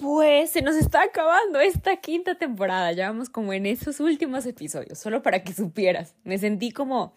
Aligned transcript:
Pues 0.00 0.52
se 0.52 0.62
nos 0.62 0.76
está 0.76 1.02
acabando 1.02 1.60
esta 1.60 1.96
quinta 1.96 2.34
temporada. 2.34 2.90
Ya 2.92 3.10
vamos 3.10 3.28
como 3.28 3.52
en 3.52 3.66
esos 3.66 4.00
últimos 4.00 4.46
episodios, 4.46 4.98
solo 4.98 5.22
para 5.22 5.44
que 5.44 5.52
supieras. 5.52 6.14
Me 6.24 6.38
sentí 6.38 6.70
como 6.70 7.12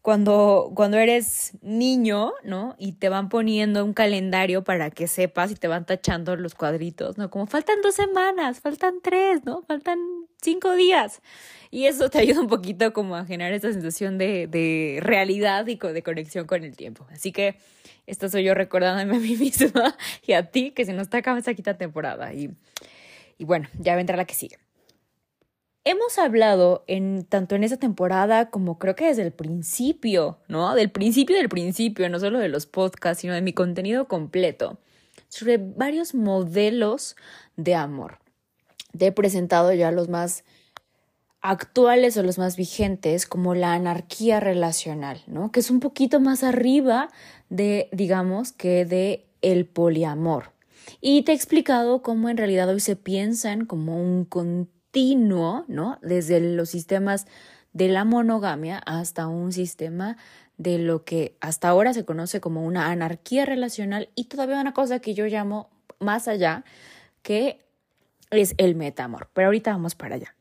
cuando, 0.00 0.70
cuando 0.76 0.96
eres 0.98 1.54
niño, 1.60 2.32
¿no? 2.44 2.76
Y 2.78 2.92
te 2.92 3.08
van 3.08 3.28
poniendo 3.28 3.84
un 3.84 3.94
calendario 3.94 4.62
para 4.62 4.90
que 4.90 5.08
sepas 5.08 5.50
y 5.50 5.56
te 5.56 5.66
van 5.66 5.86
tachando 5.86 6.36
los 6.36 6.54
cuadritos, 6.54 7.18
¿no? 7.18 7.30
Como 7.30 7.46
faltan 7.46 7.82
dos 7.82 7.96
semanas, 7.96 8.60
faltan 8.60 9.00
tres, 9.02 9.44
¿no? 9.44 9.62
Faltan 9.62 9.98
cinco 10.44 10.74
días. 10.74 11.22
Y 11.70 11.86
eso 11.86 12.08
te 12.08 12.18
ayuda 12.18 12.40
un 12.40 12.46
poquito 12.46 12.92
como 12.92 13.16
a 13.16 13.24
generar 13.24 13.52
esa 13.52 13.72
sensación 13.72 14.16
de, 14.16 14.46
de 14.46 14.98
realidad 15.00 15.66
y 15.66 15.76
de 15.76 16.02
conexión 16.04 16.46
con 16.46 16.62
el 16.62 16.76
tiempo. 16.76 17.04
Así 17.10 17.32
que 17.32 17.56
esto 18.06 18.28
soy 18.28 18.44
yo 18.44 18.54
recordándome 18.54 19.16
a 19.16 19.18
mí 19.18 19.36
misma 19.36 19.96
y 20.24 20.34
a 20.34 20.50
ti 20.50 20.70
que 20.70 20.84
se 20.84 20.92
nos 20.92 21.02
está 21.02 21.18
acabando 21.18 21.40
esta 21.40 21.54
quinta 21.54 21.76
temporada. 21.76 22.32
Y, 22.32 22.50
y 23.38 23.44
bueno, 23.44 23.68
ya 23.78 23.96
vendrá 23.96 24.16
la 24.16 24.24
que 24.24 24.34
sigue. 24.34 24.58
Hemos 25.86 26.18
hablado 26.18 26.84
en 26.86 27.24
tanto 27.24 27.56
en 27.56 27.64
esta 27.64 27.76
temporada 27.76 28.50
como 28.50 28.78
creo 28.78 28.94
que 28.94 29.06
desde 29.06 29.22
el 29.22 29.32
principio, 29.32 30.38
¿no? 30.48 30.74
Del 30.74 30.90
principio 30.90 31.36
del 31.36 31.50
principio, 31.50 32.08
no 32.08 32.18
solo 32.20 32.38
de 32.38 32.48
los 32.48 32.64
podcasts, 32.64 33.20
sino 33.20 33.34
de 33.34 33.42
mi 33.42 33.52
contenido 33.52 34.08
completo, 34.08 34.78
sobre 35.28 35.58
varios 35.58 36.14
modelos 36.14 37.16
de 37.56 37.74
amor. 37.74 38.23
Te 38.96 39.06
he 39.06 39.12
presentado 39.12 39.72
ya 39.72 39.90
los 39.90 40.08
más 40.08 40.44
actuales 41.40 42.16
o 42.16 42.22
los 42.22 42.38
más 42.38 42.56
vigentes 42.56 43.26
como 43.26 43.54
la 43.54 43.74
anarquía 43.74 44.40
relacional, 44.40 45.22
¿no? 45.26 45.52
Que 45.52 45.60
es 45.60 45.70
un 45.70 45.80
poquito 45.80 46.18
más 46.18 46.42
arriba 46.42 47.10
de, 47.50 47.90
digamos, 47.92 48.52
que 48.52 48.86
de 48.86 49.26
el 49.42 49.66
poliamor. 49.66 50.52
Y 51.00 51.22
te 51.22 51.32
he 51.32 51.34
explicado 51.34 52.02
cómo 52.02 52.30
en 52.30 52.38
realidad 52.38 52.68
hoy 52.70 52.80
se 52.80 52.96
piensan 52.96 53.66
como 53.66 54.00
un 54.02 54.24
continuo, 54.24 55.64
¿no? 55.68 55.98
Desde 56.02 56.40
los 56.40 56.70
sistemas 56.70 57.26
de 57.74 57.88
la 57.88 58.04
monogamia 58.04 58.78
hasta 58.78 59.26
un 59.26 59.52
sistema 59.52 60.16
de 60.56 60.78
lo 60.78 61.04
que 61.04 61.36
hasta 61.40 61.68
ahora 61.68 61.92
se 61.92 62.04
conoce 62.04 62.40
como 62.40 62.64
una 62.64 62.90
anarquía 62.90 63.44
relacional 63.44 64.08
y 64.14 64.24
todavía 64.24 64.60
una 64.60 64.72
cosa 64.72 65.00
que 65.00 65.12
yo 65.12 65.26
llamo 65.26 65.68
más 65.98 66.28
allá, 66.28 66.64
que 67.22 67.63
es 68.42 68.54
el 68.58 68.74
metamor. 68.74 69.28
Pero 69.32 69.48
ahorita 69.48 69.72
vamos 69.72 69.94
para 69.94 70.16
allá. 70.16 70.34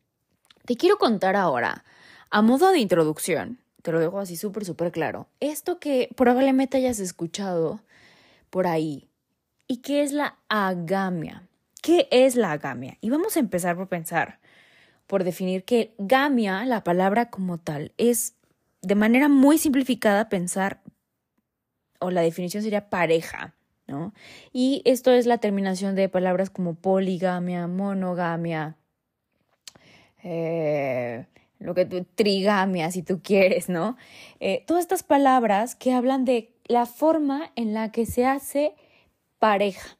Te 0.66 0.75
quiero 0.75 0.97
contar 0.97 1.36
ahora, 1.36 1.83
a 2.30 2.41
modo 2.41 2.72
de 2.72 2.80
introducción, 2.80 3.59
te 3.81 3.91
lo 3.91 4.00
dejo 4.00 4.19
así 4.19 4.38
súper, 4.38 4.63
súper 4.63 4.91
claro, 4.91 5.27
esto 5.41 5.80
que 5.80 6.09
probablemente 6.16 6.77
hayas 6.77 7.00
escuchado 7.00 7.81
por 8.50 8.66
ahí, 8.67 9.09
y 9.67 9.77
qué 9.77 10.03
es 10.03 10.13
la 10.13 10.38
agamia. 10.47 11.47
¿Qué 11.81 12.08
es 12.11 12.38
la 12.38 12.53
agamia? 12.53 12.97
Y 13.02 13.09
vamos 13.09 13.35
a 13.35 13.41
empezar 13.41 13.75
por 13.75 13.90
pensar, 13.90 14.40
por 15.06 15.25
definir 15.25 15.66
que 15.66 15.94
gamia, 15.97 16.66
la 16.66 16.81
palabra 16.81 17.29
como 17.29 17.57
tal, 17.57 17.91
es 17.97 18.35
de 18.81 18.96
manera 18.96 19.28
muy 19.28 19.57
simplificada 19.57 20.29
pensar, 20.29 20.81
o 22.00 22.09
la 22.09 22.22
definición 22.22 22.63
sería 22.63 22.90
pareja, 22.90 23.53
¿no? 23.88 24.13
Y 24.51 24.81
esto 24.85 25.11
es 25.11 25.25
la 25.25 25.38
terminación 25.38 25.95
de 25.95 26.09
palabras 26.09 26.49
como 26.49 26.75
poligamia, 26.75 27.67
monogamia, 27.67 28.77
eh, 30.23 31.25
lo 31.59 31.73
que 31.73 31.85
tú, 31.85 32.05
trigamia, 32.16 32.91
si 32.91 33.03
tú 33.03 33.22
quieres, 33.23 33.69
¿no? 33.69 33.97
Eh, 34.39 34.63
todas 34.67 34.83
estas 34.83 35.03
palabras 35.03 35.75
que 35.75 35.93
hablan 35.93 36.25
de 36.25 36.53
la 36.66 36.85
forma 36.85 37.51
en 37.55 37.73
la 37.73 37.91
que 37.91 38.05
se 38.05 38.25
hace 38.25 38.75
pareja. 39.39 39.97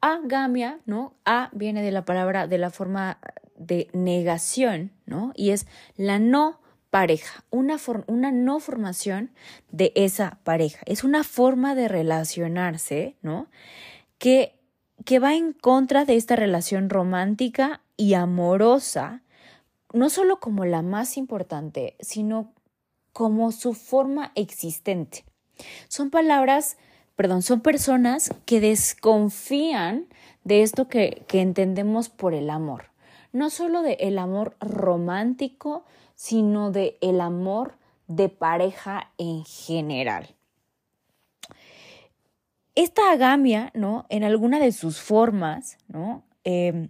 Agamia, 0.00 0.80
¿no? 0.86 1.14
A 1.24 1.50
viene 1.52 1.82
de 1.82 1.90
la 1.90 2.04
palabra, 2.04 2.46
de 2.46 2.58
la 2.58 2.70
forma 2.70 3.18
de 3.56 3.88
negación, 3.92 4.92
¿no? 5.06 5.32
Y 5.34 5.50
es 5.50 5.66
la 5.96 6.18
no 6.18 6.60
pareja, 6.90 7.44
una, 7.50 7.76
una 8.06 8.32
no 8.32 8.60
formación 8.60 9.30
de 9.70 9.92
esa 9.94 10.38
pareja. 10.44 10.80
Es 10.86 11.04
una 11.04 11.24
forma 11.24 11.74
de 11.74 11.88
relacionarse, 11.88 13.16
¿no? 13.22 13.46
Que, 14.18 14.58
que 15.04 15.18
va 15.18 15.34
en 15.34 15.52
contra 15.52 16.04
de 16.04 16.16
esta 16.16 16.36
relación 16.36 16.90
romántica 16.90 17.82
y 17.96 18.14
amorosa, 18.14 19.22
no 19.92 20.10
solo 20.10 20.40
como 20.40 20.64
la 20.64 20.82
más 20.82 21.16
importante, 21.16 21.96
sino 22.00 22.52
como 23.12 23.52
su 23.52 23.74
forma 23.74 24.32
existente. 24.34 25.24
Son 25.88 26.10
palabras, 26.10 26.78
perdón, 27.16 27.42
son 27.42 27.60
personas 27.60 28.32
que 28.44 28.60
desconfían 28.60 30.06
de 30.44 30.62
esto 30.62 30.88
que, 30.88 31.24
que 31.26 31.40
entendemos 31.40 32.08
por 32.08 32.32
el 32.32 32.48
amor. 32.48 32.86
No 33.32 33.50
solo 33.50 33.82
de 33.82 33.94
el 34.00 34.18
amor 34.18 34.56
romántico, 34.60 35.84
sino 36.18 36.72
de 36.72 36.98
el 37.00 37.20
amor 37.20 37.78
de 38.08 38.28
pareja 38.28 39.12
en 39.18 39.44
general. 39.44 40.34
Esta 42.74 43.12
agamia, 43.12 43.70
¿no? 43.72 44.04
En 44.08 44.24
alguna 44.24 44.58
de 44.58 44.72
sus 44.72 45.00
formas, 45.00 45.78
¿no? 45.86 46.24
Em, 46.42 46.88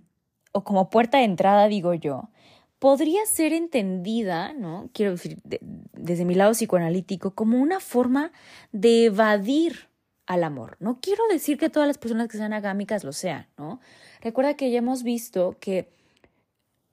o 0.52 0.64
como 0.64 0.88
puerta 0.88 1.18
de 1.18 1.24
entrada, 1.24 1.68
digo 1.68 1.92
yo, 1.92 2.30
podría 2.78 3.26
ser 3.26 3.52
entendida, 3.52 4.54
¿no? 4.54 4.88
Quiero 4.94 5.12
decir, 5.12 5.38
desde 5.44 6.24
mi 6.24 6.34
lado 6.34 6.52
psicoanalítico, 6.52 7.32
como 7.34 7.58
una 7.58 7.80
forma 7.80 8.32
de 8.72 9.06
evadir 9.06 9.90
al 10.24 10.42
amor. 10.42 10.78
No 10.80 11.00
quiero 11.02 11.22
decir 11.30 11.58
que 11.58 11.68
todas 11.68 11.86
las 11.86 11.98
personas 11.98 12.28
que 12.28 12.38
sean 12.38 12.54
agámicas 12.54 13.04
lo 13.04 13.12
sean, 13.12 13.46
¿no? 13.58 13.78
Recuerda 14.22 14.54
que 14.54 14.70
ya 14.70 14.78
hemos 14.78 15.02
visto 15.02 15.56
que 15.60 15.97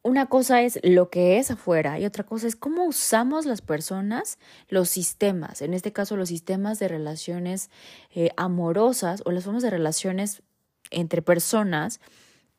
una 0.06 0.28
cosa 0.28 0.62
es 0.62 0.80
lo 0.84 1.10
que 1.10 1.40
es 1.40 1.50
afuera 1.50 2.00
y 2.00 2.06
otra 2.06 2.24
cosa 2.24 2.46
es 2.46 2.56
cómo 2.56 2.86
usamos 2.86 3.48
las 3.48 3.62
personas 3.62 4.38
los 4.70 4.88
sistemas, 4.88 5.64
en 5.64 5.74
este 5.74 5.92
caso 5.92 6.16
los 6.16 6.30
sistemas 6.30 6.78
de 6.78 6.88
relaciones 6.88 7.72
eh, 8.14 8.30
amorosas 8.38 9.24
o 9.26 9.32
las 9.32 9.46
formas 9.46 9.64
de 9.64 9.72
relaciones 9.72 10.44
entre 10.92 11.24
personas 11.24 12.00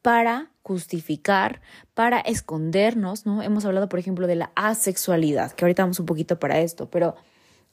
para 0.03 0.51
justificar, 0.63 1.61
para 1.95 2.19
escondernos, 2.19 3.27
¿no? 3.27 3.41
Hemos 3.45 3.65
hablado, 3.65 3.89
por 3.89 4.01
ejemplo, 4.01 4.27
de 4.27 4.35
la 4.35 4.51
asexualidad, 4.57 5.53
que 5.53 5.65
ahorita 5.65 5.85
vamos 5.85 6.01
un 6.01 6.07
poquito 6.07 6.41
para 6.41 6.59
esto, 6.59 6.91
pero 6.91 7.15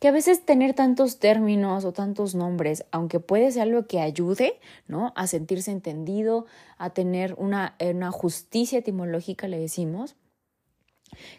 que 0.03 0.09
a 0.09 0.11
veces 0.11 0.45
tener 0.45 0.73
tantos 0.73 1.17
términos 1.17 1.85
o 1.85 1.93
tantos 1.93 2.35
nombres, 2.35 2.83
aunque 2.91 3.21
puede 3.21 3.49
ser 3.53 3.61
algo 3.61 3.87
que 3.87 4.01
ayude, 4.01 4.59
¿no? 4.85 5.13
A 5.15 5.27
sentirse 5.27 5.71
entendido, 5.71 6.45
a 6.77 6.89
tener 6.89 7.35
una, 7.37 7.77
una 7.79 8.11
justicia 8.11 8.79
etimológica, 8.79 9.47
le 9.47 9.57
decimos, 9.57 10.17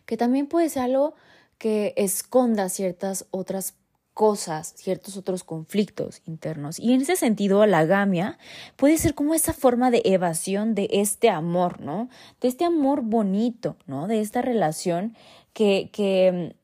que 0.07 0.17
también 0.17 0.47
puede 0.47 0.71
ser 0.71 0.85
algo 0.85 1.15
que 1.59 1.93
esconda 1.99 2.71
ciertas 2.71 3.27
otras 3.33 3.75
cosas, 4.15 4.73
ciertos 4.79 5.19
otros 5.19 5.44
conflictos 5.44 6.23
internos. 6.25 6.81
Y 6.81 6.94
en 6.94 7.03
ese 7.03 7.17
sentido, 7.17 7.67
la 7.67 7.85
gamia 7.85 8.38
puede 8.77 8.97
ser 8.97 9.15
como 9.15 9.35
esa 9.35 9.53
forma 9.53 9.91
de 9.91 10.00
evasión 10.06 10.75
de 10.75 10.88
este 10.91 11.29
amor, 11.29 11.83
¿no? 11.83 12.09
De 12.41 12.49
este 12.49 12.65
amor 12.65 13.03
bonito, 13.03 13.77
¿no? 13.87 14.06
De 14.06 14.23
esta 14.23 14.41
relación 14.41 15.15
que, 15.53 15.91
que, 15.93 16.56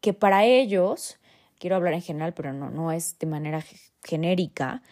que 0.00 0.12
para 0.12 0.44
ellos, 0.44 1.18
quiero 1.58 1.76
hablar 1.76 1.94
en 1.94 2.02
general, 2.02 2.34
pero 2.34 2.52
no, 2.52 2.70
no 2.70 2.92
es 2.92 3.18
de 3.18 3.26
manera 3.26 3.64
genérica, 4.04 4.82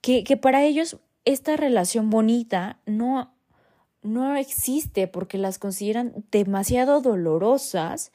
que, 0.00 0.24
que 0.24 0.36
para 0.36 0.64
ellos 0.64 0.98
esta 1.24 1.56
relación 1.56 2.10
bonita 2.10 2.78
no, 2.86 3.34
no 4.02 4.36
existe 4.36 5.08
porque 5.08 5.38
las 5.38 5.58
consideran 5.58 6.24
demasiado 6.30 7.00
dolorosas 7.00 8.12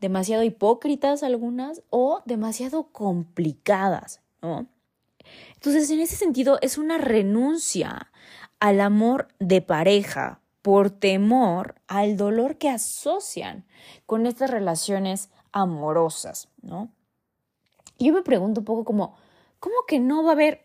demasiado 0.00 0.44
hipócritas 0.44 1.22
algunas 1.22 1.82
o 1.90 2.22
demasiado 2.24 2.88
complicadas, 2.92 4.20
¿no? 4.42 4.66
Entonces, 5.54 5.90
en 5.90 6.00
ese 6.00 6.16
sentido, 6.16 6.58
es 6.62 6.78
una 6.78 6.98
renuncia 6.98 8.10
al 8.60 8.80
amor 8.80 9.28
de 9.38 9.60
pareja 9.60 10.40
por 10.62 10.90
temor 10.90 11.76
al 11.86 12.16
dolor 12.16 12.56
que 12.56 12.68
asocian 12.68 13.64
con 14.06 14.26
estas 14.26 14.50
relaciones 14.50 15.30
amorosas, 15.52 16.48
¿no? 16.62 16.90
Y 17.98 18.06
yo 18.06 18.12
me 18.12 18.22
pregunto 18.22 18.60
un 18.60 18.64
poco 18.64 18.84
como, 18.84 19.16
¿cómo 19.58 19.74
que 19.86 19.98
no 19.98 20.22
va 20.22 20.30
a 20.30 20.32
haber 20.32 20.62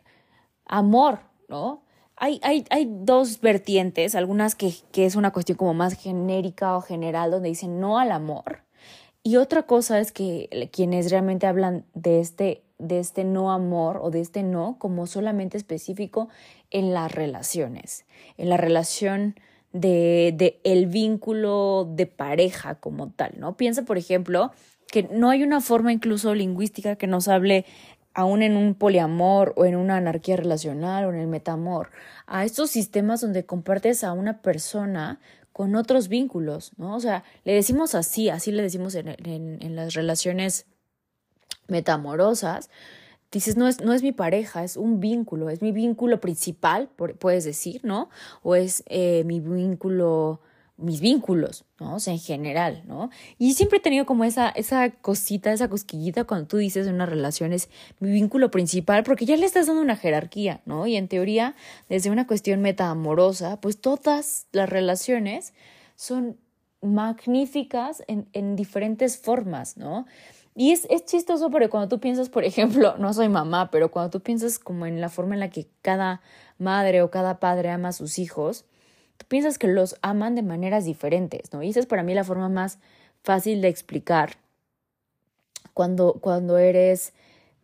amor, 0.66 1.20
¿no? 1.50 1.82
Hay, 2.16 2.40
hay, 2.44 2.64
hay 2.70 2.88
dos 2.88 3.42
vertientes, 3.42 4.14
algunas 4.14 4.54
que, 4.54 4.72
que 4.92 5.06
es 5.06 5.16
una 5.16 5.34
cuestión 5.34 5.58
como 5.58 5.74
más 5.74 5.96
genérica 5.96 6.78
o 6.78 6.82
general, 6.82 7.32
donde 7.32 7.50
dicen 7.50 7.80
no 7.80 7.98
al 7.98 8.12
amor. 8.12 8.62
Y 9.24 9.38
otra 9.38 9.64
cosa 9.64 10.00
es 10.00 10.12
que 10.12 10.70
quienes 10.72 11.10
realmente 11.10 11.48
hablan 11.48 11.86
de 11.96 12.20
este, 12.20 12.62
de 12.78 13.00
este 13.00 13.24
no 13.24 13.52
amor 13.52 14.00
o 14.02 14.12
de 14.12 14.20
este 14.22 14.44
no 14.44 14.78
como 14.78 15.08
solamente 15.08 15.58
específico 15.58 16.30
en 16.70 16.94
las 16.94 17.12
relaciones, 17.12 18.06
en 18.38 18.50
la 18.50 18.58
relación 18.58 19.36
de, 19.72 20.34
de 20.36 20.60
el 20.64 20.86
vínculo 20.88 21.88
de 21.90 22.06
pareja 22.06 22.76
como 22.76 23.10
tal, 23.10 23.34
¿no? 23.38 23.58
Piensa, 23.58 23.84
por 23.84 23.98
ejemplo, 23.98 24.52
que 24.94 25.10
no 25.12 25.32
hay 25.32 25.42
una 25.42 25.60
forma 25.60 25.92
incluso 25.92 26.36
lingüística 26.36 26.98
que 26.98 27.08
nos 27.08 27.28
hable 27.28 27.66
aún 28.14 28.44
en 28.44 28.56
un 28.56 28.76
poliamor 28.76 29.52
o 29.58 29.66
en 29.66 29.76
una 29.76 29.98
anarquía 29.98 30.36
relacional 30.36 31.06
o 31.06 31.10
en 31.10 31.16
el 31.16 31.26
metamor, 31.26 31.90
a 32.28 32.46
estos 32.46 32.70
sistemas 32.70 33.20
donde 33.20 33.44
compartes 33.44 34.04
a 34.04 34.14
una 34.14 34.44
persona 34.44 35.20
con 35.52 35.76
otros 35.76 36.10
vínculos, 36.10 36.74
¿no? 36.78 36.96
O 36.96 37.00
sea, 37.00 37.24
le 37.44 37.56
decimos 37.56 37.96
así, 37.96 38.30
así 38.30 38.52
le 38.52 38.62
decimos 38.62 38.94
en, 38.94 39.08
en, 39.08 39.76
las 39.76 39.96
relaciones 39.96 40.68
metamorosas, 41.68 42.70
dices, 43.32 43.58
no 43.58 43.68
es, 43.68 43.82
no 43.82 43.94
es 43.94 44.04
mi 44.04 44.12
pareja, 44.12 44.64
es 44.64 44.78
un 44.78 45.00
vínculo, 45.00 45.50
es 45.50 45.64
mi 45.64 45.72
vínculo 45.72 46.20
principal, 46.20 46.88
puedes 47.18 47.46
decir, 47.46 47.82
¿no? 47.84 48.12
O 48.44 48.54
es 48.54 48.84
eh, 48.86 49.24
mi 49.26 49.40
vínculo 49.40 50.40
mis 50.78 51.02
vínculos, 51.02 51.66
¿no? 51.80 51.96
O 51.96 52.00
sea, 52.00 52.14
en 52.14 52.20
general, 52.20 52.84
¿no? 52.88 53.10
Y 53.38 53.54
siempre 53.54 53.78
he 53.78 53.82
tenido 53.82 54.06
como 54.06 54.24
esa, 54.24 54.50
esa 54.50 54.90
cosita, 54.90 55.54
esa 55.54 55.70
cosquillita 55.70 56.24
cuando 56.24 56.48
tú 56.48 56.58
dices 56.58 56.88
en 56.88 56.96
una 56.96 57.06
relación 57.06 57.54
es 57.54 57.70
mi 58.00 58.12
vínculo 58.12 58.50
principal, 58.50 59.04
porque 59.04 59.26
ya 59.26 59.38
le 59.38 59.46
estás 59.46 59.68
dando 59.68 59.82
una 59.82 59.96
jerarquía, 59.96 60.62
¿no? 60.66 60.88
Y 60.88 60.96
en 60.96 61.08
teoría, 61.08 61.56
desde 61.90 62.10
una 62.10 62.26
cuestión 62.26 62.62
metaamorosa, 62.62 63.62
pues 63.62 63.80
todas 63.80 64.48
las 64.52 64.70
relaciones 64.70 65.54
son 65.96 66.38
magníficas 66.82 68.04
en, 68.08 68.28
en 68.34 68.56
diferentes 68.56 69.18
formas, 69.18 69.78
¿no? 69.78 70.06
Y 70.56 70.72
es, 70.72 70.86
es 70.90 71.06
chistoso 71.06 71.50
porque 71.50 71.70
cuando 71.70 71.88
tú 71.88 72.00
piensas, 72.00 72.30
por 72.30 72.44
ejemplo, 72.44 72.96
no 72.98 73.14
soy 73.14 73.30
mamá, 73.30 73.70
pero 73.72 73.92
cuando 73.92 74.10
tú 74.10 74.22
piensas 74.22 74.60
como 74.60 74.86
en 74.86 75.02
la 75.02 75.10
forma 75.10 75.36
en 75.36 75.40
la 75.40 75.50
que 75.50 75.68
cada 75.82 76.22
madre 76.58 77.02
o 77.04 77.12
cada 77.12 77.40
padre 77.40 77.70
ama 77.70 77.90
a 77.90 77.94
sus 77.94 78.20
hijos, 78.20 78.66
tú 79.18 79.26
piensas 79.28 79.58
que 79.58 79.68
los 79.68 79.98
aman 80.02 80.36
de 80.36 80.44
maneras 80.44 80.86
diferentes, 80.86 81.54
¿no? 81.54 81.64
Y 81.64 81.70
esa 81.70 81.80
es 81.80 81.86
para 81.86 82.04
mí 82.04 82.14
la 82.14 82.24
forma 82.24 82.50
más 82.50 82.80
fácil 83.24 83.62
de 83.62 83.70
explicar 83.70 84.38
cuando, 85.74 86.14
cuando 86.22 86.58
eres 86.58 87.14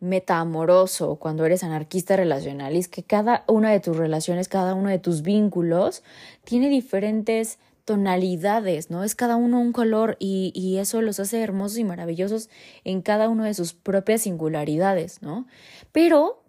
metaamoroso, 0.00 1.16
cuando 1.16 1.44
eres 1.44 1.62
anarquista 1.62 2.16
relacional, 2.16 2.74
es 2.74 2.88
que 2.88 3.02
cada 3.02 3.44
una 3.46 3.70
de 3.70 3.80
tus 3.80 3.96
relaciones, 3.96 4.48
cada 4.48 4.74
uno 4.74 4.88
de 4.88 4.98
tus 4.98 5.22
vínculos 5.22 6.02
tiene 6.44 6.70
diferentes 6.70 7.58
tonalidades, 7.84 8.90
¿no? 8.90 9.04
Es 9.04 9.14
cada 9.14 9.36
uno 9.36 9.60
un 9.60 9.72
color 9.72 10.16
y, 10.18 10.52
y, 10.54 10.78
eso 10.78 11.02
los 11.02 11.20
hace 11.20 11.42
hermosos 11.42 11.78
y 11.78 11.84
maravillosos 11.84 12.48
en 12.84 13.02
cada 13.02 13.28
uno 13.28 13.44
de 13.44 13.54
sus 13.54 13.72
propias 13.72 14.22
singularidades, 14.22 15.22
¿no? 15.22 15.46
Pero 15.92 16.42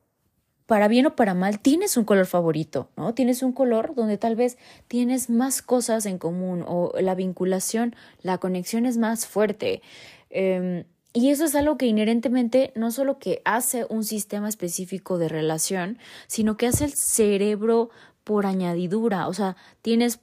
para 0.71 0.87
bien 0.87 1.05
o 1.05 1.17
para 1.17 1.33
mal, 1.33 1.59
tienes 1.59 1.97
un 1.97 2.05
color 2.05 2.25
favorito, 2.25 2.87
¿no? 2.95 3.13
Tienes 3.13 3.43
un 3.43 3.51
color 3.51 3.93
donde 3.93 4.17
tal 4.17 4.37
vez 4.37 4.57
tienes 4.87 5.29
más 5.29 5.61
cosas 5.61 6.05
en 6.05 6.17
común 6.17 6.63
o 6.65 6.93
la 7.01 7.13
vinculación, 7.13 7.93
la 8.21 8.37
conexión 8.37 8.85
es 8.85 8.95
más 8.95 9.27
fuerte. 9.27 9.81
Em, 10.29 10.85
y 11.11 11.31
eso 11.31 11.43
es 11.43 11.55
algo 11.55 11.77
que 11.77 11.87
inherentemente 11.87 12.71
no 12.73 12.89
solo 12.91 13.19
que 13.19 13.41
hace 13.43 13.85
un 13.89 14.05
sistema 14.05 14.47
específico 14.47 15.17
de 15.17 15.27
relación, 15.27 15.97
sino 16.27 16.55
que 16.55 16.67
hace 16.67 16.85
el 16.85 16.93
cerebro 16.93 17.89
por 18.23 18.45
añadidura. 18.45 19.27
O 19.27 19.33
sea, 19.33 19.57
tienes 19.81 20.21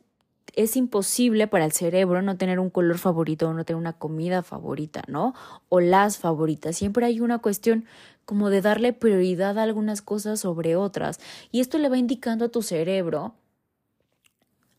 es 0.55 0.77
imposible 0.77 1.47
para 1.47 1.65
el 1.65 1.73
cerebro 1.73 2.23
no 2.23 2.37
tener 2.37 2.59
un 2.59 2.71
color 2.71 2.99
favorito 2.99 3.49
o 3.49 3.53
no 3.53 3.65
tener 3.65 3.81
una 3.81 3.93
comida 3.93 4.43
favorita, 4.43 5.03
¿no? 5.06 5.35
O 5.69 5.81
las 5.81 6.19
favoritas. 6.19 6.77
Siempre 6.77 7.06
hay 7.06 7.21
una 7.21 7.39
cuestión 7.39 7.85
como 8.25 8.50
de 8.50 8.61
darle 8.61 8.93
prioridad 8.93 9.59
a 9.59 9.62
algunas 9.62 10.03
cosas 10.03 10.41
sobre 10.41 10.77
otras. 10.77 11.19
Y 11.50 11.61
esto 11.61 11.79
le 11.79 11.89
va 11.89 11.97
indicando 11.97 12.47
a 12.47 12.49
tu 12.49 12.62
cerebro 12.62 13.35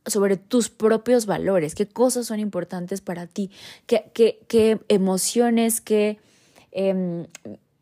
sobre 0.06 0.38
tus 0.38 0.70
propios 0.70 1.26
valores, 1.26 1.76
qué 1.76 1.88
cosas 1.88 2.28
son 2.28 2.40
importantes 2.40 3.02
para 3.02 3.28
ti, 3.28 3.52
qué, 3.86 4.12
qué, 4.14 4.40
qué 4.48 4.80
emociones, 4.88 5.82
qué 5.82 6.20
em, 6.72 7.28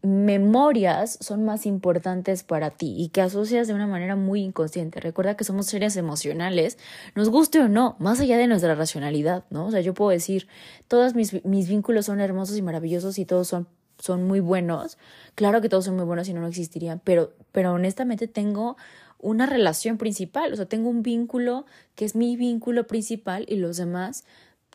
memorias 0.04 1.18
son 1.22 1.44
más 1.44 1.66
importantes 1.66 2.44
para 2.44 2.70
ti 2.70 2.96
y 2.98 3.10
que 3.10 3.22
asocias 3.22 3.68
de 3.68 3.74
una 3.74 3.88
manera 3.88 4.16
muy 4.16 4.42
inconsciente. 4.42 5.00
Recuerda 5.00 5.36
que 5.36 5.44
somos 5.44 5.66
seres 5.66 5.98
emocionales, 5.98 6.78
nos 7.16 7.30
guste 7.30 7.60
o 7.60 7.68
no, 7.68 7.96
más 8.00 8.20
allá 8.20 8.38
de 8.38 8.48
nuestra 8.48 8.76
racionalidad, 8.76 9.46
¿no? 9.50 9.66
O 9.66 9.72
sea, 9.72 9.82
yo 9.82 9.94
puedo 9.94 10.12
decir, 10.12 10.48
todos 10.88 11.16
mis, 11.16 11.44
mis 11.46 11.68
vínculos 11.68 12.06
son 12.06 12.20
hermosos 12.20 12.58
y 12.58 12.62
maravillosos 12.62 13.18
y 13.20 13.26
todos 13.26 13.48
son 13.48 13.68
son 14.00 14.28
muy 14.28 14.40
buenos. 14.40 14.98
Claro 15.36 15.60
que 15.60 15.70
todos 15.70 15.86
son 15.86 15.96
muy 15.96 16.06
buenos 16.06 16.30
y 16.30 16.34
no, 16.34 16.42
no 16.42 16.48
existirían, 16.48 17.02
pero, 17.04 17.34
pero 17.52 17.74
honestamente 17.74 18.28
tengo 18.28 18.78
una 19.20 19.48
relación 19.48 19.98
principal, 19.98 20.54
o 20.54 20.56
sea, 20.56 20.68
tengo 20.68 20.90
un 20.90 21.02
vínculo 21.02 21.66
que 21.96 22.06
es 22.06 22.16
mi 22.16 22.38
vínculo 22.38 22.86
principal 22.86 23.46
y 23.48 23.56
los 23.56 23.78
demás 23.78 24.26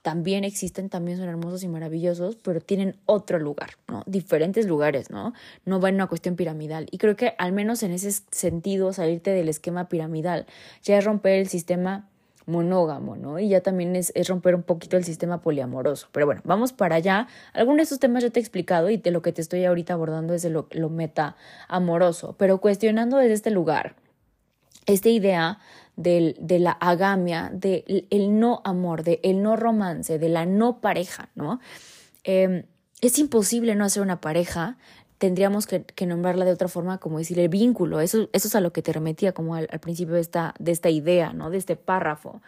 también 0.02 0.42
existen, 0.42 0.88
también 0.88 1.16
son 1.16 1.28
hermosos 1.28 1.62
y 1.62 1.68
maravillosos, 1.68 2.36
pero 2.36 2.60
tienen 2.60 2.96
otro 3.06 3.38
lugar, 3.38 3.70
¿no? 3.88 4.02
Diferentes 4.06 4.66
lugares, 4.66 5.10
¿no? 5.10 5.32
No 5.64 5.80
va 5.80 5.88
en 5.88 5.94
una 5.94 6.08
cuestión 6.08 6.34
piramidal. 6.34 6.88
Y 6.90 6.98
creo 6.98 7.14
que 7.14 7.34
al 7.38 7.52
menos 7.52 7.84
en 7.84 7.92
ese 7.92 8.10
sentido, 8.32 8.92
salirte 8.92 9.30
del 9.30 9.48
esquema 9.48 9.88
piramidal 9.88 10.46
ya 10.82 10.98
es 10.98 11.04
romper 11.04 11.38
el 11.38 11.48
sistema 11.48 12.08
monógamo, 12.46 13.14
¿no? 13.14 13.38
Y 13.38 13.48
ya 13.48 13.60
también 13.60 13.94
es, 13.94 14.12
es, 14.16 14.28
romper 14.28 14.56
un 14.56 14.64
poquito 14.64 14.96
el 14.96 15.04
sistema 15.04 15.40
poliamoroso. 15.40 16.08
Pero 16.10 16.26
bueno, 16.26 16.40
vamos 16.44 16.72
para 16.72 16.96
allá. 16.96 17.28
Algunos 17.52 17.78
de 17.78 17.82
estos 17.84 18.00
temas 18.00 18.24
ya 18.24 18.30
te 18.30 18.40
he 18.40 18.42
explicado 18.42 18.90
y 18.90 18.96
de 18.96 19.12
lo 19.12 19.22
que 19.22 19.32
te 19.32 19.40
estoy 19.40 19.64
ahorita 19.64 19.94
abordando 19.94 20.34
es 20.34 20.42
de 20.42 20.50
lo, 20.50 20.66
lo 20.72 20.90
meta 20.90 21.36
amoroso, 21.68 22.34
pero 22.38 22.58
cuestionando 22.58 23.18
desde 23.18 23.34
este 23.34 23.50
lugar, 23.50 23.94
esta 24.86 25.08
idea 25.08 25.60
del, 25.96 26.36
de 26.40 26.58
la 26.58 26.72
agamia, 26.72 27.50
del 27.52 28.06
el 28.10 28.38
no 28.38 28.62
amor, 28.64 29.02
del 29.02 29.20
el 29.22 29.42
no 29.42 29.56
romance, 29.56 30.18
de 30.18 30.28
la 30.28 30.46
no 30.46 30.80
pareja, 30.80 31.28
¿no? 31.34 31.60
Eh, 32.24 32.64
es 33.00 33.18
imposible 33.18 33.74
no 33.74 33.84
hacer 33.84 34.02
una 34.02 34.20
pareja, 34.20 34.78
tendríamos 35.22 35.66
que, 35.66 35.84
nombrarla 36.06 36.44
de 36.44 36.52
otra 36.52 36.66
forma, 36.66 36.98
como 36.98 37.18
decir 37.18 37.38
el 37.38 37.48
vínculo. 37.48 38.00
Eso, 38.00 38.28
eso 38.32 38.48
es 38.48 38.54
a 38.56 38.60
lo 38.60 38.72
que 38.72 38.82
te 38.82 38.92
remetía 38.92 39.30
como 39.32 39.54
al, 39.54 39.68
principio 39.80 40.14
de 40.14 40.20
esta, 40.20 40.54
de 40.58 40.72
esta 40.72 40.90
idea, 40.90 41.32
¿no? 41.32 41.50
De 41.50 41.58
este 41.58 41.76
párrafo. 41.76 42.42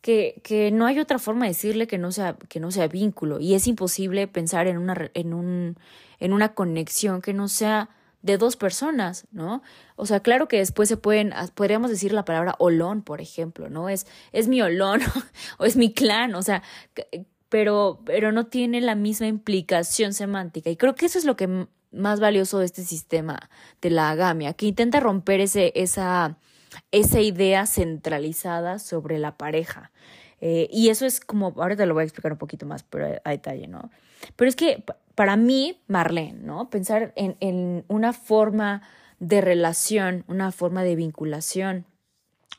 Que, 0.00 0.40
que, 0.42 0.70
no 0.70 0.86
hay 0.86 0.98
otra 0.98 1.20
forma 1.20 1.44
de 1.44 1.50
decirle 1.50 1.86
que 1.86 1.98
no 1.98 2.10
sea, 2.10 2.36
que 2.48 2.58
no 2.58 2.70
sea 2.70 2.88
vínculo. 2.88 3.38
Y 3.38 3.54
es 3.54 3.68
imposible 3.68 4.26
pensar 4.26 4.66
en 4.66 4.78
una, 4.78 5.10
en, 5.14 5.34
un, 5.34 5.76
en 6.18 6.32
una 6.32 6.54
conexión 6.54 7.22
que 7.22 7.34
no 7.34 7.46
sea 7.46 7.88
de 8.22 8.36
dos 8.36 8.56
personas, 8.56 9.26
¿no? 9.30 9.62
O 9.96 10.06
sea, 10.06 10.20
claro 10.20 10.48
que 10.48 10.58
después 10.58 10.88
se 10.88 10.96
pueden, 10.96 11.32
podríamos 11.54 11.90
decir 11.90 12.12
la 12.12 12.24
palabra 12.24 12.56
olón, 12.58 13.02
por 13.02 13.20
ejemplo, 13.20 13.68
¿no? 13.68 13.88
Es, 13.88 14.06
es 14.32 14.48
mi 14.48 14.60
olón 14.60 15.00
o 15.58 15.64
es 15.64 15.76
mi 15.76 15.92
clan, 15.92 16.34
o 16.34 16.42
sea, 16.42 16.62
pero, 17.48 18.00
pero 18.04 18.32
no 18.32 18.46
tiene 18.46 18.80
la 18.80 18.94
misma 18.94 19.26
implicación 19.26 20.12
semántica. 20.12 20.70
Y 20.70 20.76
creo 20.76 20.94
que 20.94 21.06
eso 21.06 21.18
es 21.18 21.24
lo 21.24 21.36
que 21.36 21.66
más 21.90 22.20
valioso 22.20 22.58
de 22.58 22.66
este 22.66 22.84
sistema 22.84 23.50
de 23.80 23.90
la 23.90 24.10
agamia, 24.10 24.52
que 24.52 24.66
intenta 24.66 25.00
romper 25.00 25.40
ese, 25.40 25.72
esa, 25.74 26.36
esa 26.90 27.20
idea 27.20 27.66
centralizada 27.66 28.78
sobre 28.78 29.18
la 29.18 29.36
pareja. 29.36 29.90
Eh, 30.40 30.68
y 30.70 30.90
eso 30.90 31.06
es 31.06 31.20
como, 31.20 31.54
ahora 31.56 31.76
te 31.76 31.86
lo 31.86 31.94
voy 31.94 32.02
a 32.02 32.04
explicar 32.04 32.32
un 32.32 32.38
poquito 32.38 32.66
más 32.66 32.82
pero 32.84 33.20
a, 33.24 33.30
detalle, 33.30 33.66
¿no? 33.66 33.90
Pero 34.36 34.48
es 34.48 34.56
que 34.56 34.84
para 35.18 35.36
mí, 35.36 35.82
Marlene, 35.88 36.38
¿no? 36.44 36.70
Pensar 36.70 37.12
en, 37.16 37.36
en 37.40 37.84
una 37.88 38.12
forma 38.12 38.82
de 39.18 39.40
relación, 39.40 40.22
una 40.28 40.52
forma 40.52 40.84
de 40.84 40.94
vinculación, 40.94 41.86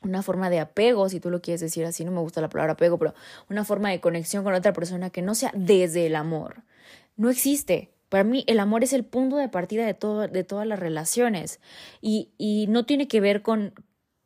una 0.01 0.21
forma 0.23 0.49
de 0.49 0.59
apego, 0.59 1.07
si 1.07 1.21
tú 1.21 1.29
lo 1.29 1.41
quieres 1.41 1.61
decir 1.61 1.85
así, 1.85 2.03
no 2.03 2.11
me 2.11 2.19
gusta 2.19 2.41
la 2.41 2.49
palabra 2.49 2.73
apego, 2.73 2.97
pero 2.97 3.13
una 3.49 3.63
forma 3.63 3.91
de 3.91 4.01
conexión 4.01 4.43
con 4.43 4.53
otra 4.53 4.73
persona 4.73 5.09
que 5.09 5.21
no 5.21 5.35
sea 5.35 5.53
desde 5.55 6.05
el 6.05 6.17
amor, 6.17 6.63
no 7.15 7.29
existe. 7.29 7.93
Para 8.09 8.25
mí 8.25 8.43
el 8.45 8.59
amor 8.59 8.83
es 8.83 8.91
el 8.91 9.05
punto 9.05 9.37
de 9.37 9.47
partida 9.47 9.85
de, 9.85 9.93
todo, 9.93 10.27
de 10.27 10.43
todas 10.43 10.67
las 10.67 10.79
relaciones 10.79 11.61
y, 12.01 12.33
y 12.37 12.65
no 12.67 12.85
tiene 12.85 13.07
que 13.07 13.21
ver 13.21 13.41
con 13.41 13.73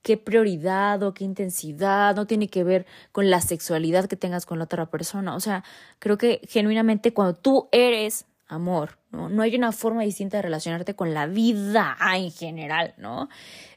qué 0.03 0.17
prioridad 0.17 1.01
o 1.01 1.13
qué 1.13 1.23
intensidad, 1.23 2.15
no 2.15 2.27
tiene 2.27 2.49
que 2.49 2.63
ver 2.63 2.85
con 3.11 3.29
la 3.29 3.41
sexualidad 3.41 4.05
que 4.05 4.17
tengas 4.17 4.45
con 4.45 4.59
la 4.59 4.65
otra 4.65 4.85
persona. 4.85 5.35
O 5.35 5.39
sea, 5.39 5.63
creo 5.99 6.17
que 6.17 6.41
genuinamente 6.47 7.13
cuando 7.13 7.33
tú 7.33 7.69
eres 7.71 8.25
amor, 8.47 8.99
¿no? 9.11 9.29
No 9.29 9.41
hay 9.41 9.55
una 9.55 9.71
forma 9.71 10.03
distinta 10.03 10.37
de 10.37 10.43
relacionarte 10.43 10.93
con 10.95 11.13
la 11.13 11.25
vida 11.25 11.97
en 12.15 12.31
general, 12.31 12.93
¿no? 12.97 13.29